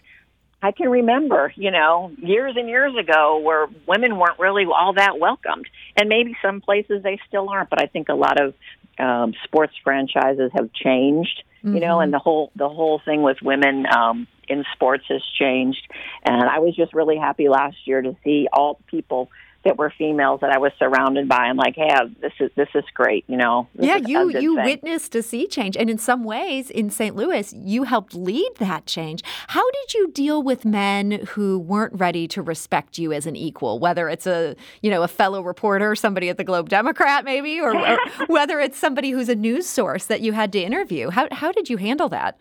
I 0.63 0.73
can 0.73 0.91
remember, 0.91 1.53
you 1.57 1.71
know, 1.71 2.13
years 2.19 2.55
and 2.57 2.69
years 2.69 2.95
ago 2.97 3.39
where 3.39 3.67
women 3.87 4.19
weren't 4.19 4.39
really 4.39 4.67
all 4.67 4.93
that 4.95 5.19
welcomed. 5.19 5.67
And 5.97 6.09
maybe 6.09 6.37
some 6.43 6.61
places 6.61 7.03
they 7.03 7.19
still 7.29 7.49
aren't, 7.49 7.71
but 7.71 7.81
I 7.81 7.87
think 7.87 8.09
a 8.09 8.15
lot 8.15 8.41
of 8.41 8.55
um, 8.99 9.35
sports 9.45 9.73
franchises 9.83 10.51
have 10.55 10.73
changed, 10.73 11.43
mm-hmm. 11.65 11.75
you 11.75 11.81
know, 11.81 11.95
mm-hmm. 11.95 12.05
and 12.05 12.13
the 12.13 12.19
whole 12.19 12.53
the 12.57 12.69
whole 12.69 13.01
thing 13.05 13.23
with 13.23 13.39
women 13.43 13.87
um, 13.87 14.27
in 14.49 14.65
sports 14.75 15.05
has 15.09 15.23
changed. 15.39 15.87
And 16.25 16.43
I 16.43 16.59
was 16.59 16.77
just 16.77 16.93
really 16.93 17.17
happy 17.17 17.49
last 17.49 17.77
year 17.87 18.03
to 18.03 18.15
see 18.23 18.47
all 18.53 18.75
the 18.75 18.85
people 18.85 19.31
that 19.65 19.77
were 19.77 19.93
females 19.97 20.41
that 20.41 20.51
I 20.51 20.59
was 20.59 20.73
surrounded 20.79 21.29
by. 21.29 21.37
I'm 21.37 21.57
like, 21.57 21.75
hey, 21.77 21.91
this 22.21 22.33
is 22.41 22.51
this 22.57 22.69
is 22.75 22.85
great, 22.95 23.25
you 23.27 23.37
know. 23.37 23.69
yeah, 23.75 23.97
you 23.97 24.31
you 24.31 24.57
thing. 24.57 24.65
witnessed 24.65 25.15
a 25.15 25.23
sea 25.23 25.47
change, 25.47 25.77
and 25.77 25.91
in 25.91 25.99
some 25.99 26.25
ways, 26.25 26.71
in 26.71 26.91
St. 26.91 27.15
Louis, 27.15 27.53
you 27.53 27.83
helped 27.83 28.15
lead 28.15 28.53
that 28.59 28.87
change. 28.87 29.23
How 29.49 29.71
did 29.71 29.95
you 29.95 30.11
deal 30.13 30.43
with 30.43 30.65
men 30.65 31.27
who 31.31 31.59
weren't 31.59 31.95
ready 31.95 32.27
to 32.29 32.43
respect 32.43 32.99
you 32.99 33.13
as 33.13 33.27
an 33.27 33.37
equal, 33.37 33.79
whether 33.79 34.09
it's 34.09 34.27
a 34.27 34.57
you 34.81 34.91
know 34.91 35.03
a 35.03 35.09
fellow 35.09 35.43
reporter, 35.43 35.95
somebody 35.95 36.31
at 36.31 36.39
the 36.39 36.45
Globe 36.45 36.69
Democrat, 36.69 37.25
maybe, 37.25 37.61
or, 37.61 37.77
or 37.77 37.99
whether 38.29 38.61
it's 38.61 38.79
somebody 38.79 39.11
who's 39.11 39.29
a 39.29 39.35
news 39.35 39.67
source 39.67 40.07
that 40.07 40.23
you 40.23 40.33
had 40.33 40.53
to 40.53 40.61
interview? 40.61 41.11
How 41.11 41.29
how 41.33 41.53
did 41.53 41.69
you 41.69 41.77
handle 41.77 42.09
that? 42.09 42.39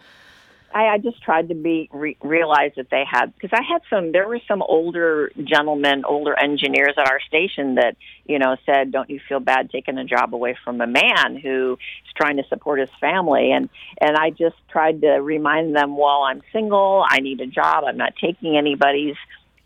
I, 0.73 0.87
I 0.87 0.97
just 0.97 1.21
tried 1.21 1.49
to 1.49 1.55
be 1.55 1.89
re- 1.91 2.17
realize 2.21 2.71
that 2.77 2.89
they 2.89 3.03
had 3.09 3.33
because 3.33 3.51
I 3.53 3.61
had 3.61 3.81
some. 3.89 4.11
There 4.11 4.27
were 4.27 4.39
some 4.47 4.61
older 4.61 5.31
gentlemen, 5.43 6.05
older 6.05 6.37
engineers 6.37 6.93
at 6.97 7.07
our 7.07 7.19
station 7.21 7.75
that 7.75 7.95
you 8.25 8.39
know 8.39 8.55
said, 8.65 8.91
"Don't 8.91 9.09
you 9.09 9.19
feel 9.27 9.39
bad 9.39 9.69
taking 9.71 9.97
a 9.97 10.05
job 10.05 10.33
away 10.33 10.57
from 10.63 10.81
a 10.81 10.87
man 10.87 11.37
who 11.41 11.77
is 12.05 12.13
trying 12.15 12.37
to 12.37 12.43
support 12.49 12.79
his 12.79 12.89
family?" 12.99 13.51
And 13.51 13.69
and 13.99 14.15
I 14.15 14.29
just 14.29 14.55
tried 14.69 15.01
to 15.01 15.13
remind 15.13 15.75
them, 15.75 15.97
"Well, 15.97 16.23
I'm 16.23 16.41
single. 16.51 17.05
I 17.07 17.19
need 17.19 17.41
a 17.41 17.47
job. 17.47 17.83
I'm 17.85 17.97
not 17.97 18.13
taking 18.15 18.57
anybody's." 18.57 19.15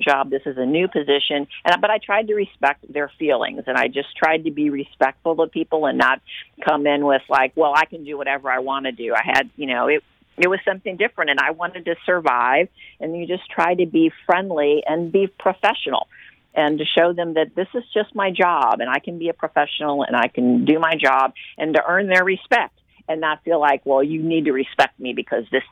job. 0.01 0.29
This 0.29 0.41
is 0.45 0.57
a 0.57 0.65
new 0.65 0.87
position, 0.87 1.47
and 1.63 1.81
but 1.81 1.89
I 1.89 1.97
tried 1.97 2.27
to 2.27 2.33
respect 2.33 2.91
their 2.91 3.09
feelings, 3.19 3.63
and 3.67 3.77
I 3.77 3.87
just 3.87 4.15
tried 4.17 4.45
to 4.45 4.51
be 4.51 4.69
respectful 4.69 5.35
to 5.37 5.47
people 5.47 5.85
and 5.85 5.97
not 5.97 6.19
come 6.67 6.87
in 6.87 7.05
with 7.05 7.21
like, 7.29 7.53
well, 7.55 7.73
I 7.75 7.85
can 7.85 8.03
do 8.03 8.17
whatever 8.17 8.51
I 8.51 8.59
want 8.59 8.85
to 8.85 8.91
do. 8.91 9.13
I 9.13 9.21
had, 9.23 9.49
you 9.55 9.67
know, 9.67 9.87
it 9.87 10.03
it 10.37 10.47
was 10.47 10.59
something 10.65 10.97
different, 10.97 11.29
and 11.29 11.39
I 11.39 11.51
wanted 11.51 11.85
to 11.85 11.95
survive. 12.05 12.69
And 12.99 13.15
you 13.17 13.27
just 13.27 13.49
try 13.49 13.75
to 13.75 13.85
be 13.85 14.11
friendly 14.25 14.83
and 14.85 15.11
be 15.11 15.27
professional 15.27 16.07
and 16.55 16.77
to 16.79 16.85
show 16.85 17.13
them 17.13 17.33
that 17.33 17.55
this 17.55 17.67
is 17.73 17.83
just 17.93 18.13
my 18.15 18.31
job 18.31 18.79
and 18.79 18.89
I 18.89 18.99
can 18.99 19.17
be 19.17 19.29
a 19.29 19.33
professional 19.33 20.03
and 20.03 20.15
I 20.15 20.27
can 20.27 20.65
do 20.65 20.79
my 20.79 20.93
job 20.95 21.33
and 21.57 21.73
to 21.75 21.83
earn 21.85 22.07
their 22.07 22.23
respect 22.23 22.79
and 23.07 23.19
not 23.19 23.43
feel 23.43 23.59
like, 23.59 23.81
well, 23.85 24.03
you 24.03 24.21
need 24.21 24.45
to 24.45 24.51
respect 24.51 24.99
me 24.99 25.13
because 25.13 25.45
this 25.51 25.63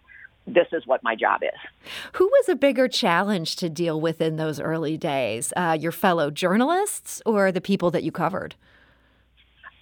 this 0.48 0.68
is 0.72 0.86
what 0.88 1.04
my 1.04 1.16
job 1.16 1.42
is. 1.44 1.90
Who 2.14 2.26
was 2.26 2.50
a 2.50 2.56
bigger 2.56 2.88
challenge 2.88 3.56
to 3.58 3.70
deal 3.70 4.02
with 4.02 4.20
in 4.20 4.38
those 4.38 4.60
early 4.60 4.98
days? 4.98 5.54
Uh, 5.56 5.78
your 5.80 5.92
fellow 5.92 6.32
journalists 6.32 7.22
or 7.28 7.52
the 7.52 7.62
people 7.62 7.92
that 7.92 8.04
you 8.04 8.12
covered? 8.12 8.56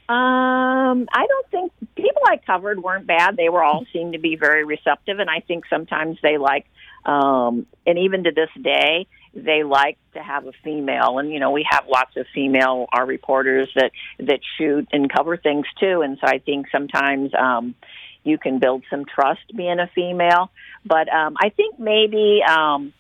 Um, 0.10 1.08
I 1.14 1.28
don't 1.28 1.50
think 1.52 1.72
people 1.96 2.24
I 2.26 2.38
covered 2.38 2.82
weren't 2.82 3.06
bad. 3.06 3.38
They 3.38 3.50
were 3.50 3.64
all 3.64 3.86
seemed 3.94 4.14
to 4.14 4.20
be 4.20 4.36
very 4.36 4.66
receptive, 4.66 5.20
and 5.20 5.30
I 5.30 5.42
think 5.42 5.66
sometimes 5.70 6.18
they 6.24 6.40
like, 6.40 6.66
um, 7.06 7.68
and 7.86 8.00
even 8.00 8.24
to 8.24 8.32
this 8.32 8.50
day, 8.60 9.06
they 9.36 9.62
like 9.62 10.00
to 10.16 10.24
have 10.24 10.48
a 10.48 10.52
female. 10.64 11.20
And 11.20 11.32
you 11.32 11.40
know 11.40 11.52
we 11.52 11.64
have 11.70 11.86
lots 11.88 12.18
of 12.18 12.26
female 12.34 12.88
our 12.92 13.06
reporters 13.06 13.70
that 13.76 13.92
that 14.18 14.40
shoot 14.58 14.88
and 14.92 15.12
cover 15.12 15.38
things 15.38 15.68
too. 15.80 16.02
And 16.02 16.18
so 16.20 16.28
i 16.28 16.40
think 16.40 16.66
sometimes 16.72 17.32
um 17.36 17.76
you 18.24 18.38
can 18.38 18.58
build 18.60 18.84
some 18.90 19.06
trust 19.06 19.56
being 19.56 19.80
a 19.80 19.88
female. 19.94 20.50
But 20.86 21.08
um 21.14 21.36
i 21.40 21.50
think 21.50 21.80
maybe 21.80 22.42
um 22.42 22.94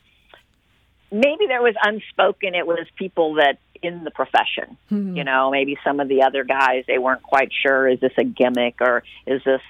maybe 1.11 1.47
there 1.47 1.61
was 1.61 1.75
unspoken. 1.81 2.55
It 2.55 2.67
was 2.67 2.85
people 2.97 3.35
that 3.35 3.57
in 3.81 4.03
the 4.03 4.11
profession 4.11 4.77
mm-hmm. 4.91 5.15
you 5.15 5.23
know 5.23 5.51
maybe 5.51 5.77
some 5.83 5.99
of 5.99 6.07
the 6.07 6.23
other 6.23 6.43
guys 6.43 6.83
they 6.87 6.97
weren't 6.97 7.23
quite 7.23 7.51
sure 7.63 7.87
is 7.87 7.99
this 7.99 8.13
a 8.17 8.23
gimmick 8.23 8.75
or 8.81 9.03
is 9.25 9.41
this 9.45 9.61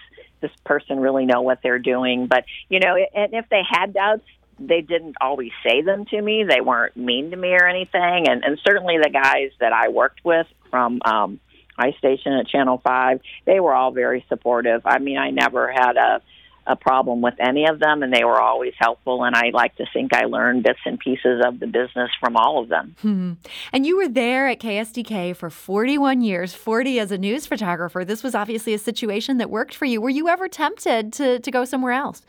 this 0.41 0.51
person 0.63 0.99
really 0.99 1.25
know 1.25 1.41
what 1.41 1.59
they're 1.61 1.79
doing 1.79 2.27
but 2.27 2.45
you 2.69 2.79
know 2.79 2.95
and 3.13 3.33
if 3.33 3.47
they 3.49 3.61
had 3.69 3.93
doubts 3.93 4.23
they 4.59 4.81
didn't 4.81 5.15
always 5.21 5.51
say 5.63 5.81
them 5.81 6.05
to 6.05 6.21
me. 6.21 6.43
They 6.43 6.61
weren't 6.61 6.95
mean 6.97 7.31
to 7.31 7.37
me 7.37 7.53
or 7.53 7.67
anything. 7.67 8.27
And, 8.27 8.43
and 8.43 8.59
certainly 8.65 8.97
the 9.01 9.09
guys 9.09 9.51
that 9.59 9.73
I 9.73 9.89
worked 9.89 10.23
with 10.23 10.47
from 10.69 11.01
um, 11.05 11.39
my 11.77 11.93
station 11.97 12.33
at 12.33 12.47
Channel 12.47 12.81
5, 12.83 13.21
they 13.45 13.59
were 13.59 13.73
all 13.73 13.91
very 13.91 14.25
supportive. 14.27 14.81
I 14.85 14.99
mean, 14.99 15.17
I 15.17 15.29
never 15.31 15.71
had 15.71 15.95
a, 15.95 16.21
a 16.69 16.75
problem 16.75 17.21
with 17.21 17.33
any 17.39 17.65
of 17.65 17.79
them, 17.79 18.03
and 18.03 18.13
they 18.13 18.23
were 18.23 18.39
always 18.39 18.73
helpful. 18.77 19.23
And 19.23 19.35
I 19.35 19.49
like 19.51 19.75
to 19.77 19.85
think 19.91 20.13
I 20.13 20.25
learned 20.25 20.63
bits 20.63 20.79
and 20.85 20.99
pieces 20.99 21.41
of 21.43 21.59
the 21.59 21.65
business 21.65 22.11
from 22.19 22.37
all 22.37 22.61
of 22.61 22.69
them. 22.69 22.95
Hmm. 23.01 23.33
And 23.73 23.87
you 23.87 23.97
were 23.97 24.07
there 24.07 24.47
at 24.47 24.59
KSDK 24.59 25.35
for 25.35 25.49
41 25.49 26.21
years, 26.21 26.53
40 26.53 26.99
as 26.99 27.11
a 27.11 27.17
news 27.17 27.47
photographer. 27.47 28.05
This 28.05 28.23
was 28.23 28.35
obviously 28.35 28.75
a 28.75 28.79
situation 28.79 29.37
that 29.37 29.49
worked 29.49 29.73
for 29.73 29.85
you. 29.85 29.99
Were 29.99 30.11
you 30.11 30.29
ever 30.29 30.47
tempted 30.47 31.11
to, 31.13 31.39
to 31.39 31.51
go 31.51 31.65
somewhere 31.65 31.93
else? 31.93 32.21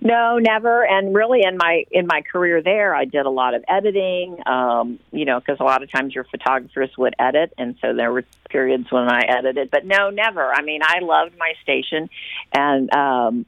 No, 0.00 0.38
never. 0.38 0.86
And 0.86 1.14
really, 1.14 1.42
in 1.44 1.56
my 1.56 1.84
in 1.90 2.06
my 2.06 2.22
career 2.22 2.62
there, 2.62 2.94
I 2.94 3.04
did 3.04 3.26
a 3.26 3.30
lot 3.30 3.54
of 3.54 3.64
editing. 3.68 4.38
Um, 4.46 4.98
you 5.10 5.24
know, 5.24 5.40
because 5.40 5.58
a 5.60 5.64
lot 5.64 5.82
of 5.82 5.90
times 5.90 6.14
your 6.14 6.24
photographers 6.24 6.90
would 6.96 7.14
edit, 7.18 7.52
and 7.58 7.76
so 7.80 7.94
there 7.94 8.12
were 8.12 8.24
periods 8.48 8.90
when 8.90 9.08
I 9.08 9.22
edited. 9.28 9.70
But 9.70 9.84
no, 9.84 10.10
never. 10.10 10.52
I 10.52 10.62
mean, 10.62 10.80
I 10.82 11.00
loved 11.00 11.36
my 11.38 11.52
station, 11.62 12.08
and 12.52 12.92
um, 12.94 13.46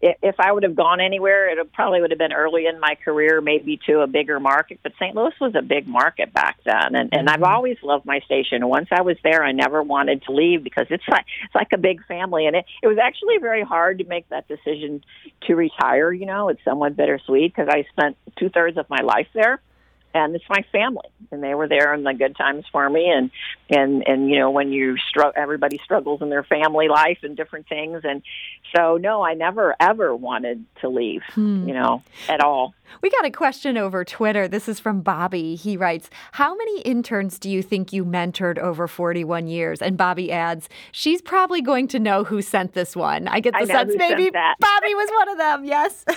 if 0.00 0.34
I 0.38 0.52
would 0.52 0.62
have 0.62 0.74
gone 0.76 1.00
anywhere, 1.00 1.48
it 1.48 1.72
probably 1.72 2.00
would 2.00 2.10
have 2.10 2.18
been 2.18 2.32
early 2.32 2.66
in 2.66 2.78
my 2.78 2.94
career, 3.02 3.40
maybe 3.40 3.80
to 3.86 4.00
a 4.00 4.06
bigger 4.06 4.38
market. 4.38 4.80
But 4.82 4.92
St. 5.00 5.16
Louis 5.16 5.32
was 5.40 5.54
a 5.54 5.62
big 5.62 5.88
market 5.88 6.32
back 6.32 6.58
then, 6.64 6.94
and, 6.94 7.08
and 7.12 7.28
I've 7.28 7.40
mm-hmm. 7.40 7.54
always 7.54 7.78
loved 7.82 8.04
my 8.04 8.20
station. 8.20 8.68
Once 8.68 8.88
I 8.92 9.00
was 9.00 9.16
there, 9.24 9.42
I 9.42 9.52
never 9.52 9.82
wanted 9.82 10.22
to 10.24 10.32
leave 10.32 10.62
because 10.62 10.86
it's 10.90 11.08
like 11.08 11.24
it's 11.44 11.54
like 11.54 11.72
a 11.72 11.78
big 11.78 12.04
family, 12.06 12.46
and 12.46 12.54
it 12.54 12.66
it 12.82 12.86
was 12.86 12.98
actually 13.02 13.38
very 13.38 13.62
hard 13.62 13.98
to 13.98 14.04
make 14.04 14.28
that 14.28 14.46
decision 14.46 15.02
to 15.46 15.54
retire. 15.54 16.12
You 16.12 16.26
know, 16.26 16.50
it's 16.50 16.62
somewhat 16.64 16.96
bittersweet 16.96 17.54
because 17.54 17.68
I 17.70 17.86
spent 17.90 18.16
two 18.38 18.50
thirds 18.50 18.76
of 18.76 18.88
my 18.90 19.00
life 19.02 19.28
there 19.32 19.60
and 20.14 20.34
it's 20.34 20.48
my 20.48 20.64
family 20.72 21.08
and 21.30 21.42
they 21.42 21.54
were 21.54 21.68
there 21.68 21.92
in 21.92 22.04
the 22.04 22.14
good 22.14 22.36
times 22.36 22.64
for 22.70 22.88
me 22.88 23.10
and 23.10 23.30
and 23.68 24.06
and 24.06 24.30
you 24.30 24.38
know 24.38 24.50
when 24.50 24.72
you 24.72 24.96
struggle 24.96 25.32
everybody 25.36 25.78
struggles 25.84 26.22
in 26.22 26.30
their 26.30 26.44
family 26.44 26.88
life 26.88 27.18
and 27.22 27.36
different 27.36 27.68
things 27.68 28.00
and 28.04 28.22
so 28.74 28.96
no 28.96 29.22
i 29.22 29.34
never 29.34 29.74
ever 29.80 30.14
wanted 30.14 30.64
to 30.80 30.88
leave 30.88 31.22
hmm. 31.32 31.66
you 31.68 31.74
know 31.74 32.02
at 32.28 32.40
all 32.40 32.74
we 33.02 33.10
got 33.10 33.24
a 33.24 33.30
question 33.30 33.76
over 33.76 34.04
twitter. 34.04 34.48
This 34.48 34.68
is 34.68 34.80
from 34.80 35.00
bobby. 35.00 35.54
He 35.54 35.76
writes 35.76 36.10
how 36.32 36.54
many 36.54 36.80
interns 36.82 37.38
do 37.38 37.50
you 37.50 37.62
think 37.62 37.92
you 37.92 38.04
mentored 38.04 38.58
over 38.58 38.88
41 38.88 39.46
years? 39.46 39.82
And 39.82 39.96
bobby 39.96 40.30
adds 40.32 40.68
she's 40.92 41.22
probably 41.22 41.62
going 41.62 41.88
to 41.88 41.98
know 41.98 42.24
who 42.24 42.42
sent 42.42 42.72
this 42.72 42.94
one. 42.96 43.28
I 43.28 43.40
get 43.40 43.52
the 43.52 43.60
I 43.60 43.64
sense 43.66 43.94
maybe 43.96 44.30
bobby 44.30 44.94
was 44.94 45.10
one 45.10 45.28
of 45.28 45.38
them 45.38 45.64
yes. 45.64 46.04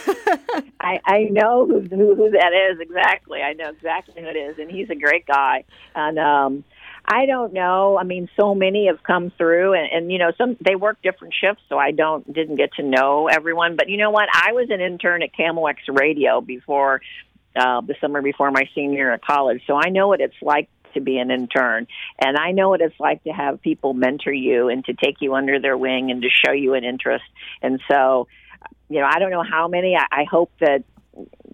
I, 0.80 1.00
I 1.06 1.28
know 1.32 1.66
who, 1.66 1.82
who 1.82 2.16
who 2.16 2.30
that 2.32 2.54
is 2.72 2.80
exactly. 2.80 3.42
I 3.42 3.54
know 3.54 3.70
exactly 3.70 4.22
who 4.22 4.28
it 4.28 4.38
is 4.38 4.58
and 4.60 4.70
he's 4.70 4.90
a 4.90 4.96
great 4.96 5.26
guy. 5.26 5.64
And 5.96 6.20
um 6.20 6.64
I 7.08 7.26
don't 7.26 7.54
know. 7.54 7.98
I 7.98 8.04
mean, 8.04 8.30
so 8.38 8.54
many 8.54 8.88
have 8.88 9.02
come 9.02 9.32
through, 9.38 9.74
and, 9.74 9.88
and 9.92 10.12
you 10.12 10.18
know, 10.18 10.32
some 10.38 10.58
they 10.60 10.76
work 10.76 11.02
different 11.02 11.34
shifts, 11.34 11.64
so 11.70 11.78
I 11.78 11.92
don't 11.92 12.32
didn't 12.32 12.58
get 12.58 12.74
to 12.74 12.84
know 12.84 13.28
everyone. 13.28 13.78
But 13.78 13.88
you 13.88 13.98
know 13.98 14.12
what? 14.12 14.28
I 14.34 14.52
was 14.52 14.70
an 14.70 14.82
intern 14.82 15.24
at 15.24 15.30
KMOX 15.34 15.76
Radio 15.88 16.42
before 16.42 17.02
uh, 17.56 17.82
the 17.82 17.96
summer 18.02 18.22
before 18.22 18.52
my 18.52 18.64
senior 18.76 18.98
year 18.98 19.14
at 19.14 19.24
college, 19.24 19.62
so 19.68 19.76
I 19.76 19.90
know 19.90 20.10
what 20.10 20.20
it's 20.20 20.36
like 20.42 20.70
to 20.96 21.00
be 21.00 21.18
an 21.18 21.32
intern, 21.32 21.88
and 22.20 22.36
I 22.36 22.52
know 22.52 22.70
what 22.70 22.82
it's 22.82 23.00
like 23.00 23.24
to 23.24 23.30
have 23.30 23.62
people 23.62 23.94
mentor 23.94 24.34
you 24.34 24.68
and 24.68 24.84
to 24.86 24.94
take 24.94 25.22
you 25.22 25.34
under 25.36 25.62
their 25.62 25.78
wing 25.78 26.12
and 26.12 26.22
to 26.22 26.30
show 26.30 26.52
you 26.52 26.74
an 26.74 26.84
interest. 26.84 27.26
And 27.62 27.80
so, 27.90 28.28
you 28.90 29.00
know, 29.00 29.08
I 29.10 29.20
don't 29.20 29.32
know 29.32 29.44
how 29.50 29.70
many. 29.70 29.96
I, 29.96 30.24
I 30.24 30.24
hope 30.30 30.52
that 30.60 30.84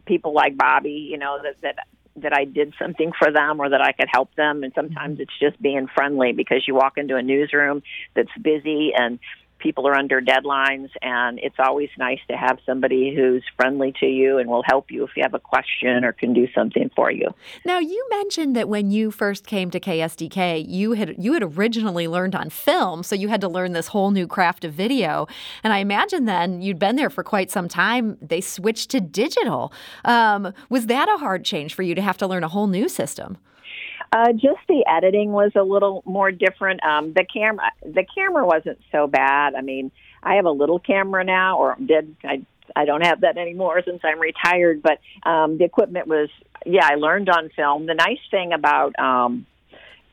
people 0.05 0.33
like 0.33 0.57
Bobby, 0.57 1.07
you 1.11 1.19
know, 1.19 1.39
that 1.43 1.61
that 1.61 1.87
that 2.17 2.33
I 2.33 2.45
did 2.45 2.73
something 2.79 3.11
for 3.17 3.31
them 3.31 3.59
or 3.59 3.69
that 3.69 3.81
I 3.81 3.91
could 3.91 4.07
help 4.11 4.33
them. 4.35 4.63
And 4.63 4.71
sometimes 4.75 5.13
mm-hmm. 5.13 5.23
it's 5.23 5.39
just 5.39 5.61
being 5.61 5.87
friendly 5.93 6.31
because 6.31 6.63
you 6.67 6.75
walk 6.75 6.97
into 6.97 7.15
a 7.15 7.21
newsroom 7.21 7.81
that's 8.15 8.29
busy 8.41 8.91
and 8.95 9.19
people 9.63 9.87
are 9.87 9.95
under 9.95 10.21
deadlines 10.21 10.89
and 11.01 11.39
it's 11.39 11.55
always 11.57 11.89
nice 11.97 12.19
to 12.29 12.35
have 12.35 12.59
somebody 12.65 13.15
who's 13.15 13.43
friendly 13.55 13.93
to 14.01 14.05
you 14.05 14.37
and 14.37 14.49
will 14.49 14.61
help 14.63 14.91
you 14.91 15.03
if 15.05 15.11
you 15.15 15.23
have 15.23 15.33
a 15.33 15.39
question 15.39 16.03
or 16.03 16.11
can 16.11 16.33
do 16.33 16.47
something 16.53 16.91
for 16.95 17.09
you. 17.09 17.33
Now 17.65 17.79
you 17.79 18.05
mentioned 18.09 18.55
that 18.57 18.67
when 18.67 18.91
you 18.91 19.09
first 19.09 19.47
came 19.47 19.71
to 19.71 19.79
KSDK, 19.79 20.65
you 20.67 20.91
had 20.91 21.15
you 21.17 21.33
had 21.33 21.43
originally 21.43 22.07
learned 22.07 22.35
on 22.35 22.49
film, 22.49 23.01
so 23.03 23.15
you 23.15 23.29
had 23.29 23.41
to 23.41 23.47
learn 23.47 23.71
this 23.71 23.87
whole 23.87 24.11
new 24.11 24.27
craft 24.27 24.65
of 24.65 24.73
video. 24.73 25.27
And 25.63 25.71
I 25.71 25.77
imagine 25.77 26.25
then 26.25 26.61
you'd 26.61 26.79
been 26.79 26.97
there 26.97 27.09
for 27.09 27.23
quite 27.23 27.49
some 27.49 27.69
time. 27.69 28.17
They 28.21 28.41
switched 28.41 28.91
to 28.91 28.99
digital. 28.99 29.71
Um, 30.03 30.53
was 30.69 30.87
that 30.87 31.07
a 31.07 31.17
hard 31.17 31.45
change 31.45 31.73
for 31.73 31.83
you 31.83 31.95
to 31.95 32.01
have 32.01 32.17
to 32.17 32.27
learn 32.27 32.43
a 32.43 32.49
whole 32.49 32.67
new 32.67 32.89
system? 32.89 33.37
Uh, 34.13 34.31
just 34.31 34.59
the 34.67 34.85
editing 34.87 35.31
was 35.31 35.51
a 35.55 35.63
little 35.63 36.03
more 36.05 36.31
different. 36.31 36.83
Um, 36.83 37.13
the 37.13 37.25
camera, 37.25 37.71
the 37.81 38.05
camera 38.15 38.45
wasn't 38.45 38.77
so 38.91 39.07
bad. 39.07 39.55
I 39.55 39.61
mean, 39.61 39.91
I 40.21 40.35
have 40.35 40.45
a 40.45 40.51
little 40.51 40.77
camera 40.77 41.23
now, 41.23 41.57
or 41.57 41.75
did 41.83 42.15
I? 42.23 42.45
I 42.75 42.85
don't 42.85 43.03
have 43.03 43.21
that 43.21 43.37
anymore 43.37 43.81
since 43.83 44.01
I'm 44.03 44.19
retired. 44.19 44.83
But 44.83 44.99
um, 45.27 45.57
the 45.57 45.63
equipment 45.63 46.07
was, 46.07 46.29
yeah, 46.63 46.87
I 46.91 46.95
learned 46.95 47.27
on 47.29 47.49
film. 47.55 47.87
The 47.87 47.95
nice 47.95 48.19
thing 48.29 48.53
about 48.53 48.97
um, 48.99 49.47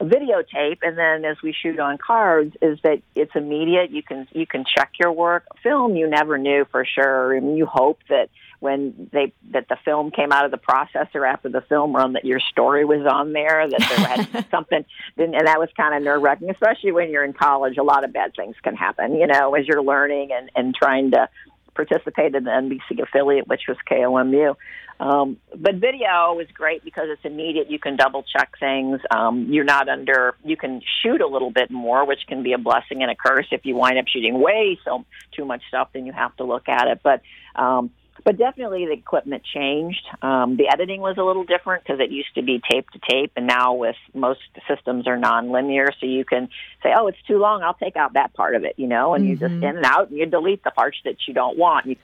videotape, 0.01 0.79
and 0.81 0.97
then 0.97 1.27
as 1.27 1.37
we 1.43 1.53
shoot 1.53 1.79
on 1.79 1.99
cards, 1.99 2.57
is 2.63 2.79
that 2.83 3.03
it's 3.15 3.33
immediate. 3.35 3.91
You 3.91 4.03
can 4.03 4.27
you 4.33 4.47
can 4.47 4.65
check 4.65 4.93
your 4.99 5.13
work. 5.13 5.45
Film, 5.63 5.95
you 5.95 6.09
never 6.09 6.39
knew 6.39 6.67
for 6.71 6.87
sure, 6.87 7.35
and 7.35 7.59
you 7.59 7.67
hope 7.67 7.99
that 8.09 8.31
when 8.61 9.09
they 9.13 9.33
that 9.51 9.69
the 9.69 9.77
film 9.85 10.11
came 10.11 10.33
out 10.33 10.45
of 10.45 10.51
the 10.51 10.59
processor 10.59 11.27
after 11.27 11.49
the 11.49 11.63
film 11.63 11.95
run 11.95 12.13
that 12.13 12.25
your 12.25 12.41
story 12.41 12.85
was 12.85 13.07
on 13.11 13.33
there 13.33 13.69
that 13.69 13.81
there 13.81 14.07
had 14.07 14.47
something 14.51 14.85
and 15.17 15.47
that 15.47 15.59
was 15.59 15.69
kind 15.77 15.95
of 15.95 16.03
nerve 16.03 16.23
wracking 16.23 16.51
especially 16.51 16.93
when 16.93 17.11
you're 17.11 17.25
in 17.25 17.33
college 17.33 17.77
a 17.77 17.83
lot 17.83 18.05
of 18.05 18.13
bad 18.13 18.33
things 18.37 18.55
can 18.63 18.77
happen 18.77 19.15
you 19.15 19.27
know 19.27 19.55
as 19.55 19.67
you're 19.67 19.83
learning 19.83 20.31
and 20.33 20.51
and 20.55 20.75
trying 20.75 21.11
to 21.11 21.29
participate 21.75 22.35
in 22.35 22.45
the 22.45 22.51
NBC 22.51 23.03
affiliate 23.03 23.49
which 23.49 23.63
was 23.69 23.77
KOMU 23.91 24.55
um, 25.01 25.39
but 25.57 25.77
video 25.77 26.39
is 26.41 26.49
great 26.53 26.85
because 26.85 27.07
it's 27.09 27.25
immediate. 27.25 27.71
You 27.71 27.79
can 27.79 27.97
double 27.97 28.23
check 28.23 28.53
things. 28.61 29.01
Um, 29.11 29.47
you're 29.49 29.65
not 29.65 29.89
under. 29.89 30.37
You 30.45 30.59
can 30.59 30.83
shoot 31.03 31.23
a 31.23 31.27
little 31.27 31.51
bit 31.51 31.71
more, 31.71 32.07
which 32.07 32.21
can 32.29 32.43
be 32.43 32.53
a 32.53 32.59
blessing 32.59 33.03
and 33.03 33.11
a 33.11 33.15
curse. 33.15 33.47
If 33.51 33.65
you 33.65 33.77
wind 33.77 33.99
up 33.99 34.05
shooting 34.09 34.39
way 34.39 34.79
so 34.85 35.07
too 35.33 35.47
much 35.47 35.63
stuff, 35.69 35.89
then 35.95 36.05
you 36.05 36.13
have 36.13 36.37
to 36.37 36.45
look 36.45 36.69
at 36.69 36.87
it. 36.87 37.01
But 37.03 37.23
um, 37.57 37.91
but 38.25 38.39
definitely 38.39 38.87
the 38.87 38.93
equipment 38.93 39.43
changed. 39.45 40.07
Um, 40.23 40.57
the 40.57 40.69
editing 40.73 41.01
was 41.01 41.17
a 41.19 41.23
little 41.23 41.45
different 41.45 41.85
because 41.85 42.01
it 42.01 42.11
used 42.11 42.35
to 42.35 42.43
be 42.43 42.61
tape 42.71 42.89
to 42.91 43.01
tape, 43.09 43.33
and 43.37 43.47
now 43.47 43.75
with 43.75 43.97
most 44.15 44.41
systems 44.69 45.07
are 45.07 45.17
non-linear, 45.17 45.89
so 45.99 46.07
you 46.07 46.25
can 46.25 46.49
say, 46.83 46.93
"Oh, 46.97 47.07
it's 47.07 47.23
too 47.27 47.39
long. 47.39 47.63
I'll 47.63 47.75
take 47.75 47.97
out 47.97 48.15
that 48.15 48.35
part 48.35 48.55
of 48.55 48.65
it," 48.65 48.75
you 48.77 48.87
know, 48.87 49.15
and 49.15 49.23
mm-hmm. 49.23 49.31
you 49.31 49.37
just 49.37 49.53
mm-hmm. 49.53 49.65
in 49.65 49.77
and 49.77 49.87
out, 49.87 50.11
and 50.11 50.19
you 50.19 50.27
delete 50.27 50.65
the 50.65 50.71
parts 50.71 50.99
that 51.05 51.17
you 51.27 51.35
don't 51.35 51.57
want, 51.57 51.87
and 51.87 51.97
you, 51.97 52.01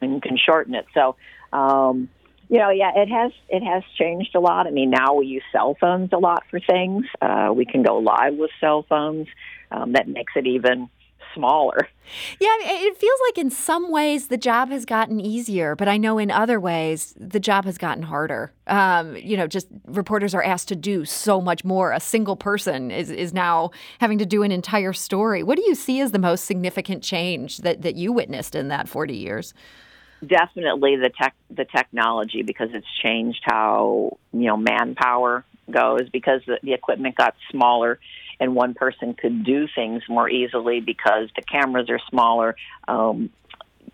and 0.00 0.14
you 0.14 0.20
can 0.20 0.36
shorten 0.36 0.74
it. 0.74 0.86
So. 0.94 1.16
Um, 1.52 2.08
you 2.50 2.58
know, 2.58 2.68
yeah, 2.68 2.92
it 2.94 3.08
has 3.08 3.32
it 3.48 3.62
has 3.62 3.82
changed 3.98 4.34
a 4.34 4.38
lot. 4.38 4.66
I 4.66 4.70
mean, 4.70 4.90
now 4.90 5.14
we 5.14 5.26
use 5.26 5.42
cell 5.50 5.76
phones 5.80 6.12
a 6.12 6.18
lot 6.18 6.44
for 6.50 6.60
things. 6.60 7.06
Uh, 7.20 7.52
we 7.54 7.64
can 7.64 7.82
go 7.82 7.98
live 7.98 8.34
with 8.34 8.50
cell 8.60 8.84
phones. 8.86 9.28
Um, 9.70 9.92
that 9.92 10.06
makes 10.08 10.34
it 10.36 10.46
even 10.46 10.90
smaller. 11.34 11.88
Yeah, 12.38 12.48
it 12.60 12.96
feels 12.96 13.20
like 13.28 13.38
in 13.38 13.50
some 13.50 13.90
ways 13.90 14.28
the 14.28 14.36
job 14.36 14.68
has 14.68 14.84
gotten 14.84 15.20
easier, 15.20 15.74
but 15.74 15.88
I 15.88 15.96
know 15.96 16.18
in 16.18 16.30
other 16.30 16.60
ways 16.60 17.14
the 17.16 17.40
job 17.40 17.64
has 17.64 17.78
gotten 17.78 18.02
harder. 18.02 18.52
Um, 18.66 19.16
you 19.16 19.36
know, 19.36 19.46
just 19.46 19.68
reporters 19.86 20.34
are 20.34 20.42
asked 20.42 20.68
to 20.68 20.76
do 20.76 21.04
so 21.04 21.40
much 21.40 21.64
more. 21.64 21.92
A 21.92 22.00
single 22.00 22.36
person 22.36 22.90
is, 22.90 23.10
is 23.10 23.32
now 23.32 23.70
having 24.00 24.18
to 24.18 24.26
do 24.26 24.42
an 24.42 24.52
entire 24.52 24.92
story. 24.92 25.42
What 25.42 25.56
do 25.56 25.64
you 25.64 25.74
see 25.74 26.00
as 26.00 26.12
the 26.12 26.18
most 26.18 26.44
significant 26.44 27.02
change 27.02 27.58
that, 27.58 27.82
that 27.82 27.96
you 27.96 28.12
witnessed 28.12 28.54
in 28.54 28.68
that 28.68 28.88
40 28.88 29.16
years? 29.16 29.54
Definitely 30.26 30.96
the 30.96 31.10
tech, 31.10 31.34
the 31.50 31.64
technology, 31.64 32.42
because 32.42 32.70
it's 32.72 32.86
changed 33.02 33.40
how 33.42 34.18
you 34.32 34.46
know 34.46 34.56
manpower 34.56 35.44
goes. 35.70 36.08
Because 36.10 36.40
the, 36.46 36.58
the 36.62 36.72
equipment 36.72 37.16
got 37.16 37.34
smaller, 37.50 37.98
and 38.40 38.54
one 38.54 38.74
person 38.74 39.14
could 39.14 39.44
do 39.44 39.66
things 39.74 40.02
more 40.08 40.28
easily 40.28 40.80
because 40.80 41.28
the 41.36 41.42
cameras 41.42 41.88
are 41.90 42.00
smaller. 42.10 42.56
Um, 42.88 43.30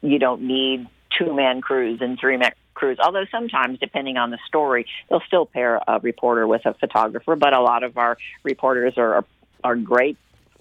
you 0.03 0.19
don't 0.19 0.43
need 0.43 0.87
two 1.19 1.35
man 1.35 1.61
crews 1.61 2.01
and 2.01 2.19
three 2.19 2.37
man 2.37 2.53
crews. 2.75 2.99
Although 3.03 3.27
sometimes, 3.31 3.79
depending 3.79 4.17
on 4.17 4.31
the 4.31 4.39
story, 4.47 4.87
they'll 5.09 5.23
still 5.27 5.47
pair 5.47 5.81
a 5.87 6.01
reporter 6.01 6.47
with 6.47 6.65
a 6.67 6.75
photographer. 6.75 7.37
But 7.37 7.53
a 7.53 7.61
lot 7.61 7.83
of 7.83 7.97
our 7.99 8.17
reporters 8.43 8.95
are 8.97 9.25
are 9.63 9.77
great 9.77 10.17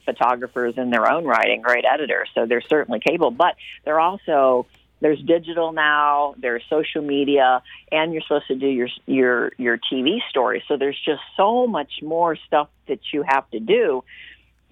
photographers 0.06 0.74
in 0.78 0.90
their 0.90 1.10
own 1.10 1.24
right 1.26 1.50
and 1.50 1.64
great 1.64 1.86
editors, 1.86 2.30
so 2.34 2.46
they're 2.46 2.62
certainly 2.62 3.00
capable. 3.00 3.32
But 3.32 3.56
they're 3.86 4.00
also 4.00 4.66
there's 5.02 5.22
digital 5.22 5.72
now, 5.72 6.36
there's 6.38 6.64
social 6.70 7.02
media, 7.02 7.62
and 7.92 8.14
you're 8.14 8.22
supposed 8.22 8.48
to 8.48 8.56
do 8.56 8.68
your 8.68 8.90
your 9.06 9.52
your 9.58 9.78
TV 9.78 10.18
story. 10.30 10.64
So 10.68 10.78
there's 10.78 11.00
just 11.06 11.22
so 11.38 11.68
much 11.68 12.02
more 12.02 12.36
stuff 12.48 12.70
that 12.88 13.00
you 13.14 13.24
have 13.28 13.50
to 13.52 13.60
do. 13.60 14.04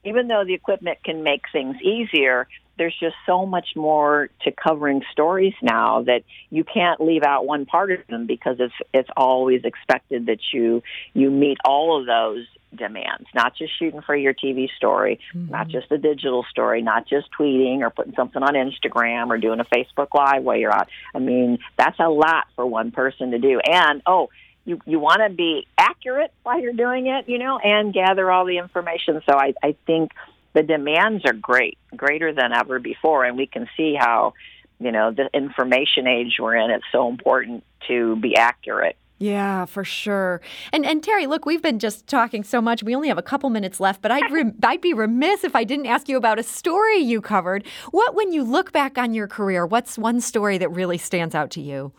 Even 0.04 0.28
though 0.28 0.44
the 0.46 0.54
equipment 0.54 1.00
can 1.04 1.24
make 1.24 1.44
things 1.52 1.78
easier, 1.82 2.48
there's 2.78 2.96
just 3.00 3.16
so 3.26 3.46
much 3.46 3.70
more 3.76 4.30
to 4.44 4.52
covering 4.52 5.02
stories 5.12 5.54
now 5.62 6.04
that 6.04 6.24
you 6.50 6.64
can't 6.64 7.02
leave 7.02 7.24
out 7.24 7.46
one 7.46 7.66
part 7.66 7.92
of 7.92 8.06
them 8.08 8.28
because 8.28 8.58
it's 8.60 8.74
it's 8.94 9.10
always 9.18 9.62
expected 9.64 10.28
that 10.28 10.40
you 10.54 10.84
you 11.14 11.32
meet 11.32 11.58
all 11.66 12.00
of 12.00 12.06
those 12.06 12.46
demands, 12.76 13.28
not 13.34 13.56
just 13.56 13.78
shooting 13.78 14.02
for 14.02 14.16
your 14.16 14.34
TV 14.34 14.68
story, 14.76 15.20
mm-hmm. 15.34 15.52
not 15.52 15.68
just 15.68 15.92
a 15.92 15.98
digital 15.98 16.46
story, 16.50 16.82
not 16.82 17.08
just 17.08 17.28
tweeting 17.38 17.80
or 17.80 17.90
putting 17.90 18.14
something 18.14 18.44
on 18.44 18.54
Instagram 18.54 19.30
or 19.30 19.38
doing 19.38 19.60
a 19.60 19.66
Facebook 19.66 20.08
Live 20.14 20.44
while 20.44 20.58
you're 20.58 20.74
out. 20.74 20.90
I 21.16 21.20
mean, 21.20 21.60
that's 21.78 22.00
a 22.00 22.10
lot 22.10 22.48
for 22.56 22.66
one 22.66 22.92
person 22.92 23.32
to 23.32 23.40
do. 23.40 23.60
And, 23.64 24.02
oh, 24.06 24.30
you, 24.66 24.80
you 24.86 25.00
want 25.00 25.22
to 25.26 25.34
be 25.34 25.66
accurate 25.78 26.34
while 26.44 26.60
you're 26.60 26.74
doing 26.74 27.08
it, 27.08 27.30
you 27.30 27.38
know, 27.38 27.58
and 27.58 27.94
gather 27.94 28.30
all 28.30 28.46
the 28.46 28.58
information. 28.58 29.22
So 29.30 29.38
I, 29.38 29.54
I 29.64 29.76
think 29.86 30.12
the 30.54 30.64
demands 30.64 31.24
are 31.26 31.34
great, 31.34 31.78
greater 31.96 32.34
than 32.34 32.52
ever 32.54 32.80
before. 32.80 33.24
And 33.24 33.38
we 33.38 33.48
can 33.48 33.70
see 33.78 33.96
how, 33.98 34.34
you 34.80 34.92
know, 34.92 35.12
the 35.12 35.30
information 35.34 36.06
age 36.08 36.38
we're 36.40 36.56
in, 36.56 36.70
it's 36.70 36.84
so 36.92 37.10
important 37.10 37.64
to 37.88 38.18
be 38.18 38.36
accurate 38.36 38.98
yeah, 39.20 39.66
for 39.66 39.84
sure. 39.84 40.42
And 40.72 40.86
and 40.86 41.04
Terry, 41.04 41.26
look, 41.26 41.46
we've 41.46 41.62
been 41.62 41.80
just 41.80 42.06
talking 42.06 42.44
so 42.44 42.62
much. 42.62 42.84
We 42.84 42.96
only 42.96 43.08
have 43.08 43.18
a 43.18 43.24
couple 43.24 43.50
minutes 43.50 43.80
left, 43.80 44.02
but 44.02 44.12
I'd 44.12 44.32
re- 44.32 44.52
I'd 44.64 44.82
be 44.82 44.94
remiss 44.94 45.44
if 45.44 45.56
I 45.56 45.64
didn't 45.64 45.88
ask 45.88 46.08
you 46.08 46.18
about 46.18 46.38
a 46.38 46.44
story 46.44 46.98
you 46.98 47.20
covered. 47.20 47.66
What 47.92 48.14
when 48.14 48.32
you 48.32 48.44
look 48.44 48.72
back 48.72 48.98
on 48.98 49.16
your 49.16 49.28
career, 49.28 49.66
what's 49.66 49.98
one 49.98 50.22
story 50.22 50.60
that 50.60 50.70
really 50.70 51.00
stands 51.00 51.34
out 51.34 51.50
to 51.52 51.62
you? 51.62 51.94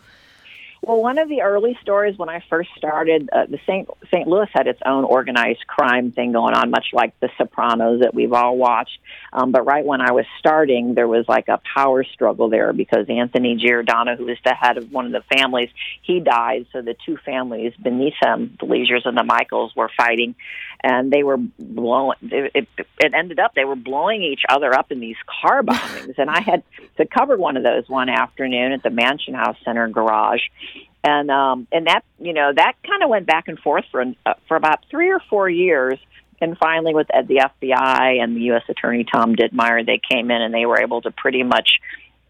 Well, 0.82 1.02
one 1.02 1.18
of 1.18 1.28
the 1.28 1.42
early 1.42 1.76
stories 1.82 2.16
when 2.16 2.28
I 2.28 2.42
first 2.48 2.70
started, 2.76 3.28
uh, 3.32 3.46
the 3.46 3.58
St. 3.66 3.88
St. 4.12 4.28
Louis 4.28 4.48
had 4.52 4.68
its 4.68 4.80
own 4.86 5.04
organized 5.04 5.66
crime 5.66 6.12
thing 6.12 6.32
going 6.32 6.54
on, 6.54 6.70
much 6.70 6.86
like 6.92 7.18
The 7.20 7.30
Sopranos 7.36 8.00
that 8.00 8.14
we've 8.14 8.32
all 8.32 8.56
watched. 8.56 8.98
Um, 9.32 9.50
but 9.50 9.66
right 9.66 9.84
when 9.84 10.00
I 10.00 10.12
was 10.12 10.24
starting, 10.38 10.94
there 10.94 11.08
was 11.08 11.24
like 11.28 11.48
a 11.48 11.60
power 11.74 12.04
struggle 12.04 12.48
there 12.48 12.72
because 12.72 13.06
Anthony 13.08 13.56
Giordano, 13.56 14.16
who 14.16 14.26
was 14.26 14.38
the 14.44 14.54
head 14.54 14.78
of 14.78 14.92
one 14.92 15.06
of 15.06 15.12
the 15.12 15.22
families, 15.36 15.68
he 16.02 16.20
died. 16.20 16.66
So 16.72 16.80
the 16.80 16.94
two 17.04 17.16
families 17.24 17.72
beneath 17.82 18.14
him, 18.22 18.56
the 18.60 18.66
Leisures 18.66 19.02
and 19.04 19.16
the 19.16 19.24
Michaels, 19.24 19.74
were 19.74 19.90
fighting, 19.96 20.36
and 20.82 21.12
they 21.12 21.24
were 21.24 21.38
blowing. 21.38 22.18
It, 22.22 22.52
it, 22.54 22.86
it 23.00 23.14
ended 23.14 23.40
up 23.40 23.54
they 23.54 23.64
were 23.64 23.76
blowing 23.76 24.22
each 24.22 24.42
other 24.48 24.72
up 24.72 24.92
in 24.92 25.00
these 25.00 25.16
car 25.26 25.62
bombings, 25.64 26.18
and 26.18 26.30
I 26.30 26.40
had 26.40 26.62
to 26.98 27.06
cover 27.06 27.36
one 27.36 27.56
of 27.56 27.64
those 27.64 27.88
one 27.88 28.08
afternoon 28.08 28.72
at 28.72 28.84
the 28.84 28.90
Mansion 28.90 29.34
House 29.34 29.56
Center 29.64 29.88
garage 29.88 30.42
and 31.08 31.30
um, 31.30 31.66
and 31.72 31.86
that 31.86 32.04
you 32.18 32.32
know 32.32 32.52
that 32.54 32.74
kind 32.86 33.02
of 33.02 33.08
went 33.08 33.26
back 33.26 33.48
and 33.48 33.58
forth 33.58 33.84
for 33.90 34.04
uh, 34.26 34.34
for 34.46 34.56
about 34.56 34.84
three 34.90 35.10
or 35.10 35.20
four 35.30 35.48
years. 35.48 35.98
And 36.40 36.56
finally, 36.56 36.94
with 36.94 37.08
uh, 37.12 37.22
the 37.22 37.50
FBI 37.50 38.22
and 38.22 38.36
the 38.36 38.42
U.S. 38.42 38.62
Attorney 38.68 39.04
Tom 39.04 39.34
Dittmeier, 39.34 39.84
they 39.84 40.00
came 40.08 40.30
in 40.30 40.40
and 40.40 40.54
they 40.54 40.66
were 40.66 40.80
able 40.80 41.02
to 41.02 41.10
pretty 41.10 41.42
much, 41.42 41.80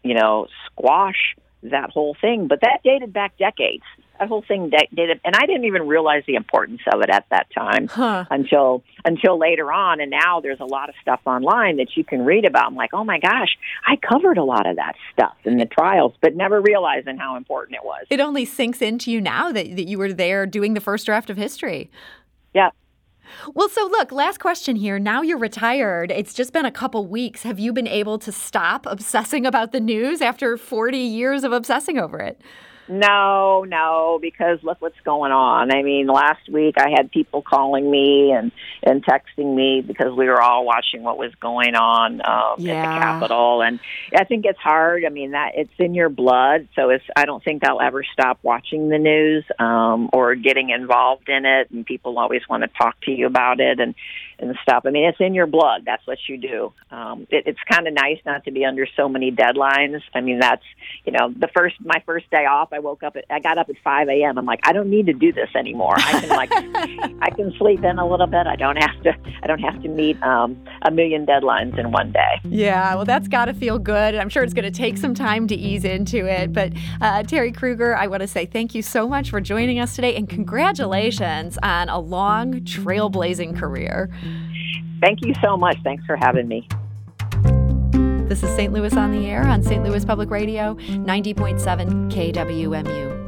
you 0.03 0.15
know, 0.15 0.47
squash 0.65 1.35
that 1.61 1.91
whole 1.91 2.15
thing. 2.19 2.47
But 2.47 2.61
that 2.61 2.79
dated 2.83 3.13
back 3.13 3.37
decades 3.37 3.83
that 4.19 4.27
whole 4.27 4.43
thing 4.47 4.69
dated, 4.69 5.19
and 5.23 5.35
I 5.35 5.45
didn't 5.45 5.65
even 5.65 5.87
realize 5.87 6.23
the 6.27 6.35
importance 6.35 6.81
of 6.91 7.01
it 7.01 7.09
at 7.09 7.25
that 7.29 7.47
time 7.53 7.87
huh. 7.87 8.25
until 8.29 8.83
until 9.05 9.39
later 9.39 9.71
on. 9.71 10.01
And 10.01 10.11
now 10.11 10.41
there's 10.41 10.59
a 10.59 10.65
lot 10.65 10.89
of 10.89 10.95
stuff 11.01 11.21
online 11.25 11.77
that 11.77 11.95
you 11.95 12.03
can 12.03 12.25
read 12.25 12.45
about. 12.45 12.67
I'm 12.67 12.75
like, 12.75 12.93
oh 12.93 13.03
my 13.03 13.19
gosh, 13.19 13.57
I 13.87 13.95
covered 13.95 14.37
a 14.37 14.43
lot 14.43 14.67
of 14.67 14.75
that 14.75 14.95
stuff 15.13 15.35
in 15.45 15.57
the 15.57 15.65
trials, 15.65 16.13
but 16.21 16.35
never 16.35 16.61
realizing 16.61 17.17
how 17.17 17.37
important 17.37 17.77
it 17.77 17.85
was. 17.85 18.05
It 18.09 18.19
only 18.19 18.45
sinks 18.45 18.81
into 18.81 19.11
you 19.11 19.21
now 19.21 19.51
that, 19.51 19.75
that 19.75 19.87
you 19.87 19.97
were 19.97 20.13
there 20.13 20.45
doing 20.45 20.73
the 20.73 20.81
first 20.81 21.05
draft 21.05 21.29
of 21.29 21.37
history. 21.37 21.89
Yeah. 22.53 22.69
Well, 23.53 23.69
so 23.69 23.85
look, 23.85 24.11
last 24.11 24.39
question 24.39 24.75
here. 24.75 24.99
Now 24.99 25.21
you're 25.21 25.37
retired. 25.37 26.11
It's 26.11 26.33
just 26.33 26.51
been 26.51 26.65
a 26.65 26.71
couple 26.71 27.05
weeks. 27.05 27.43
Have 27.43 27.59
you 27.59 27.71
been 27.73 27.87
able 27.87 28.17
to 28.19 28.31
stop 28.31 28.85
obsessing 28.87 29.45
about 29.45 29.71
the 29.71 29.79
news 29.79 30.21
after 30.21 30.57
40 30.57 30.97
years 30.97 31.43
of 31.43 31.51
obsessing 31.51 31.99
over 31.99 32.19
it? 32.19 32.41
No, 32.89 33.63
no, 33.67 34.17
because 34.19 34.63
look 34.63 34.81
what's 34.81 34.99
going 35.05 35.31
on. 35.31 35.71
I 35.71 35.83
mean, 35.83 36.07
last 36.07 36.49
week 36.49 36.75
I 36.79 36.89
had 36.89 37.11
people 37.11 37.43
calling 37.43 37.89
me 37.89 38.31
and 38.31 38.51
and 38.81 39.05
texting 39.05 39.55
me 39.55 39.81
because 39.81 40.11
we 40.17 40.25
were 40.25 40.41
all 40.41 40.65
watching 40.65 41.03
what 41.03 41.17
was 41.17 41.33
going 41.35 41.75
on 41.75 42.21
um, 42.25 42.55
yeah. 42.57 42.73
at 42.73 42.81
the 42.81 42.99
Capitol, 42.99 43.61
and 43.61 43.79
I 44.15 44.23
think 44.23 44.45
it's 44.45 44.59
hard. 44.59 45.05
I 45.05 45.09
mean, 45.09 45.31
that 45.31 45.51
it's 45.53 45.73
in 45.77 45.93
your 45.93 46.09
blood, 46.09 46.67
so 46.75 46.89
it's. 46.89 47.05
I 47.15 47.25
don't 47.25 47.43
think 47.43 47.63
I'll 47.63 47.81
ever 47.81 48.03
stop 48.11 48.39
watching 48.41 48.89
the 48.89 48.97
news 48.97 49.45
um, 49.59 50.09
or 50.11 50.33
getting 50.33 50.71
involved 50.71 51.29
in 51.29 51.45
it, 51.45 51.69
and 51.69 51.85
people 51.85 52.17
always 52.17 52.41
want 52.49 52.63
to 52.63 52.69
talk 52.69 52.99
to 53.01 53.11
you 53.11 53.27
about 53.27 53.59
it 53.59 53.79
and 53.79 53.93
and 54.39 54.55
stuff. 54.61 54.83
I 54.85 54.89
mean, 54.89 55.05
it's 55.05 55.19
in 55.19 55.33
your 55.33 55.47
blood. 55.47 55.83
That's 55.85 56.05
what 56.05 56.17
you 56.27 56.37
do. 56.37 56.73
Um, 56.91 57.27
it, 57.29 57.43
it's 57.45 57.59
kind 57.69 57.87
of 57.87 57.93
nice 57.93 58.19
not 58.25 58.45
to 58.45 58.51
be 58.51 58.65
under 58.65 58.87
so 58.95 59.09
many 59.09 59.31
deadlines. 59.31 60.01
I 60.13 60.21
mean, 60.21 60.39
that's 60.39 60.63
you 61.05 61.11
know, 61.11 61.33
the 61.37 61.49
first 61.55 61.75
my 61.79 62.01
first 62.05 62.29
day 62.31 62.45
off. 62.45 62.69
I 62.71 62.79
woke 62.79 63.03
up 63.03 63.15
at 63.15 63.25
I 63.29 63.39
got 63.39 63.57
up 63.57 63.69
at 63.69 63.75
5 63.83 64.07
a.m. 64.09 64.37
I'm 64.37 64.45
like, 64.45 64.61
I 64.63 64.73
don't 64.73 64.89
need 64.89 65.07
to 65.07 65.13
do 65.13 65.31
this 65.31 65.49
anymore. 65.55 65.93
I 65.97 66.19
can 66.19 66.29
like 66.29 66.51
I 67.21 67.29
can 67.31 67.53
sleep 67.57 67.83
in 67.83 67.99
a 67.99 68.07
little 68.07 68.27
bit. 68.27 68.47
I 68.47 68.55
don't 68.55 68.77
have 68.77 69.01
to 69.03 69.13
I 69.43 69.47
don't 69.47 69.59
have 69.59 69.81
to 69.81 69.89
meet 69.89 70.21
um, 70.23 70.61
a 70.83 70.91
million 70.91 71.25
deadlines 71.25 71.77
in 71.79 71.91
one 71.91 72.11
day. 72.11 72.41
Yeah, 72.43 72.95
well, 72.95 73.05
that's 73.05 73.27
got 73.27 73.45
to 73.45 73.53
feel 73.53 73.79
good. 73.79 74.15
I'm 74.15 74.29
sure 74.29 74.43
it's 74.43 74.53
going 74.53 74.71
to 74.71 74.77
take 74.77 74.97
some 74.97 75.13
time 75.13 75.47
to 75.47 75.55
ease 75.55 75.85
into 75.85 76.25
it. 76.25 76.53
But 76.53 76.73
uh, 77.01 77.23
Terry 77.23 77.51
Kruger, 77.51 77.95
I 77.95 78.07
want 78.07 78.21
to 78.21 78.27
say 78.27 78.45
thank 78.45 78.75
you 78.75 78.81
so 78.81 79.07
much 79.07 79.29
for 79.29 79.41
joining 79.41 79.79
us 79.79 79.95
today, 79.95 80.15
and 80.15 80.29
congratulations 80.29 81.57
on 81.63 81.89
a 81.89 81.99
long, 81.99 82.61
trailblazing 82.61 83.57
career. 83.57 84.09
Thank 85.01 85.25
you 85.25 85.33
so 85.41 85.57
much. 85.57 85.77
Thanks 85.83 86.05
for 86.05 86.15
having 86.15 86.47
me. 86.47 86.67
This 88.29 88.43
is 88.43 88.55
St. 88.55 88.71
Louis 88.71 88.95
on 88.95 89.11
the 89.11 89.25
Air 89.25 89.43
on 89.43 89.63
St. 89.63 89.83
Louis 89.83 90.05
Public 90.05 90.29
Radio, 90.29 90.75
90.7 90.75 92.11
KWMU. 92.11 93.19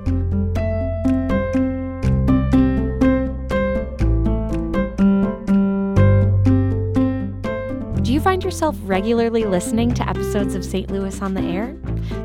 Do 8.03 8.13
you 8.13 8.19
find 8.19 8.43
yourself 8.43 8.77
regularly 8.83 9.45
listening 9.45 9.93
to 9.95 10.07
episodes 10.07 10.53
of 10.53 10.63
St. 10.63 10.91
Louis 10.91 11.19
on 11.21 11.33
the 11.33 11.41
Air? 11.41 11.75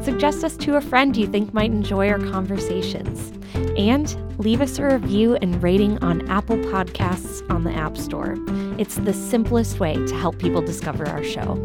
Suggest 0.03 0.45
us 0.45 0.57
to 0.59 0.77
a 0.77 0.81
friend 0.81 1.17
you 1.17 1.27
think 1.27 1.55
might 1.55 1.71
enjoy 1.71 2.11
our 2.11 2.19
conversations. 2.19 3.36
And 3.79 4.39
leave 4.39 4.61
us 4.61 4.79
a 4.79 4.85
review 4.85 5.37
and 5.37 5.63
rating 5.63 5.99
on 6.03 6.29
Apple 6.29 6.57
Podcasts 6.57 7.49
on 7.51 7.65
the 7.65 7.73
App 7.73 7.97
Store. 7.97 8.37
It's 8.79 8.97
the 8.97 9.13
simplest 9.13 9.81
way 9.81 9.95
to 9.95 10.15
help 10.15 10.39
people 10.39 10.63
discover 10.63 11.07
our 11.07 11.25
show. 11.25 11.57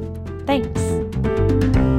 Thanks. 0.45 1.90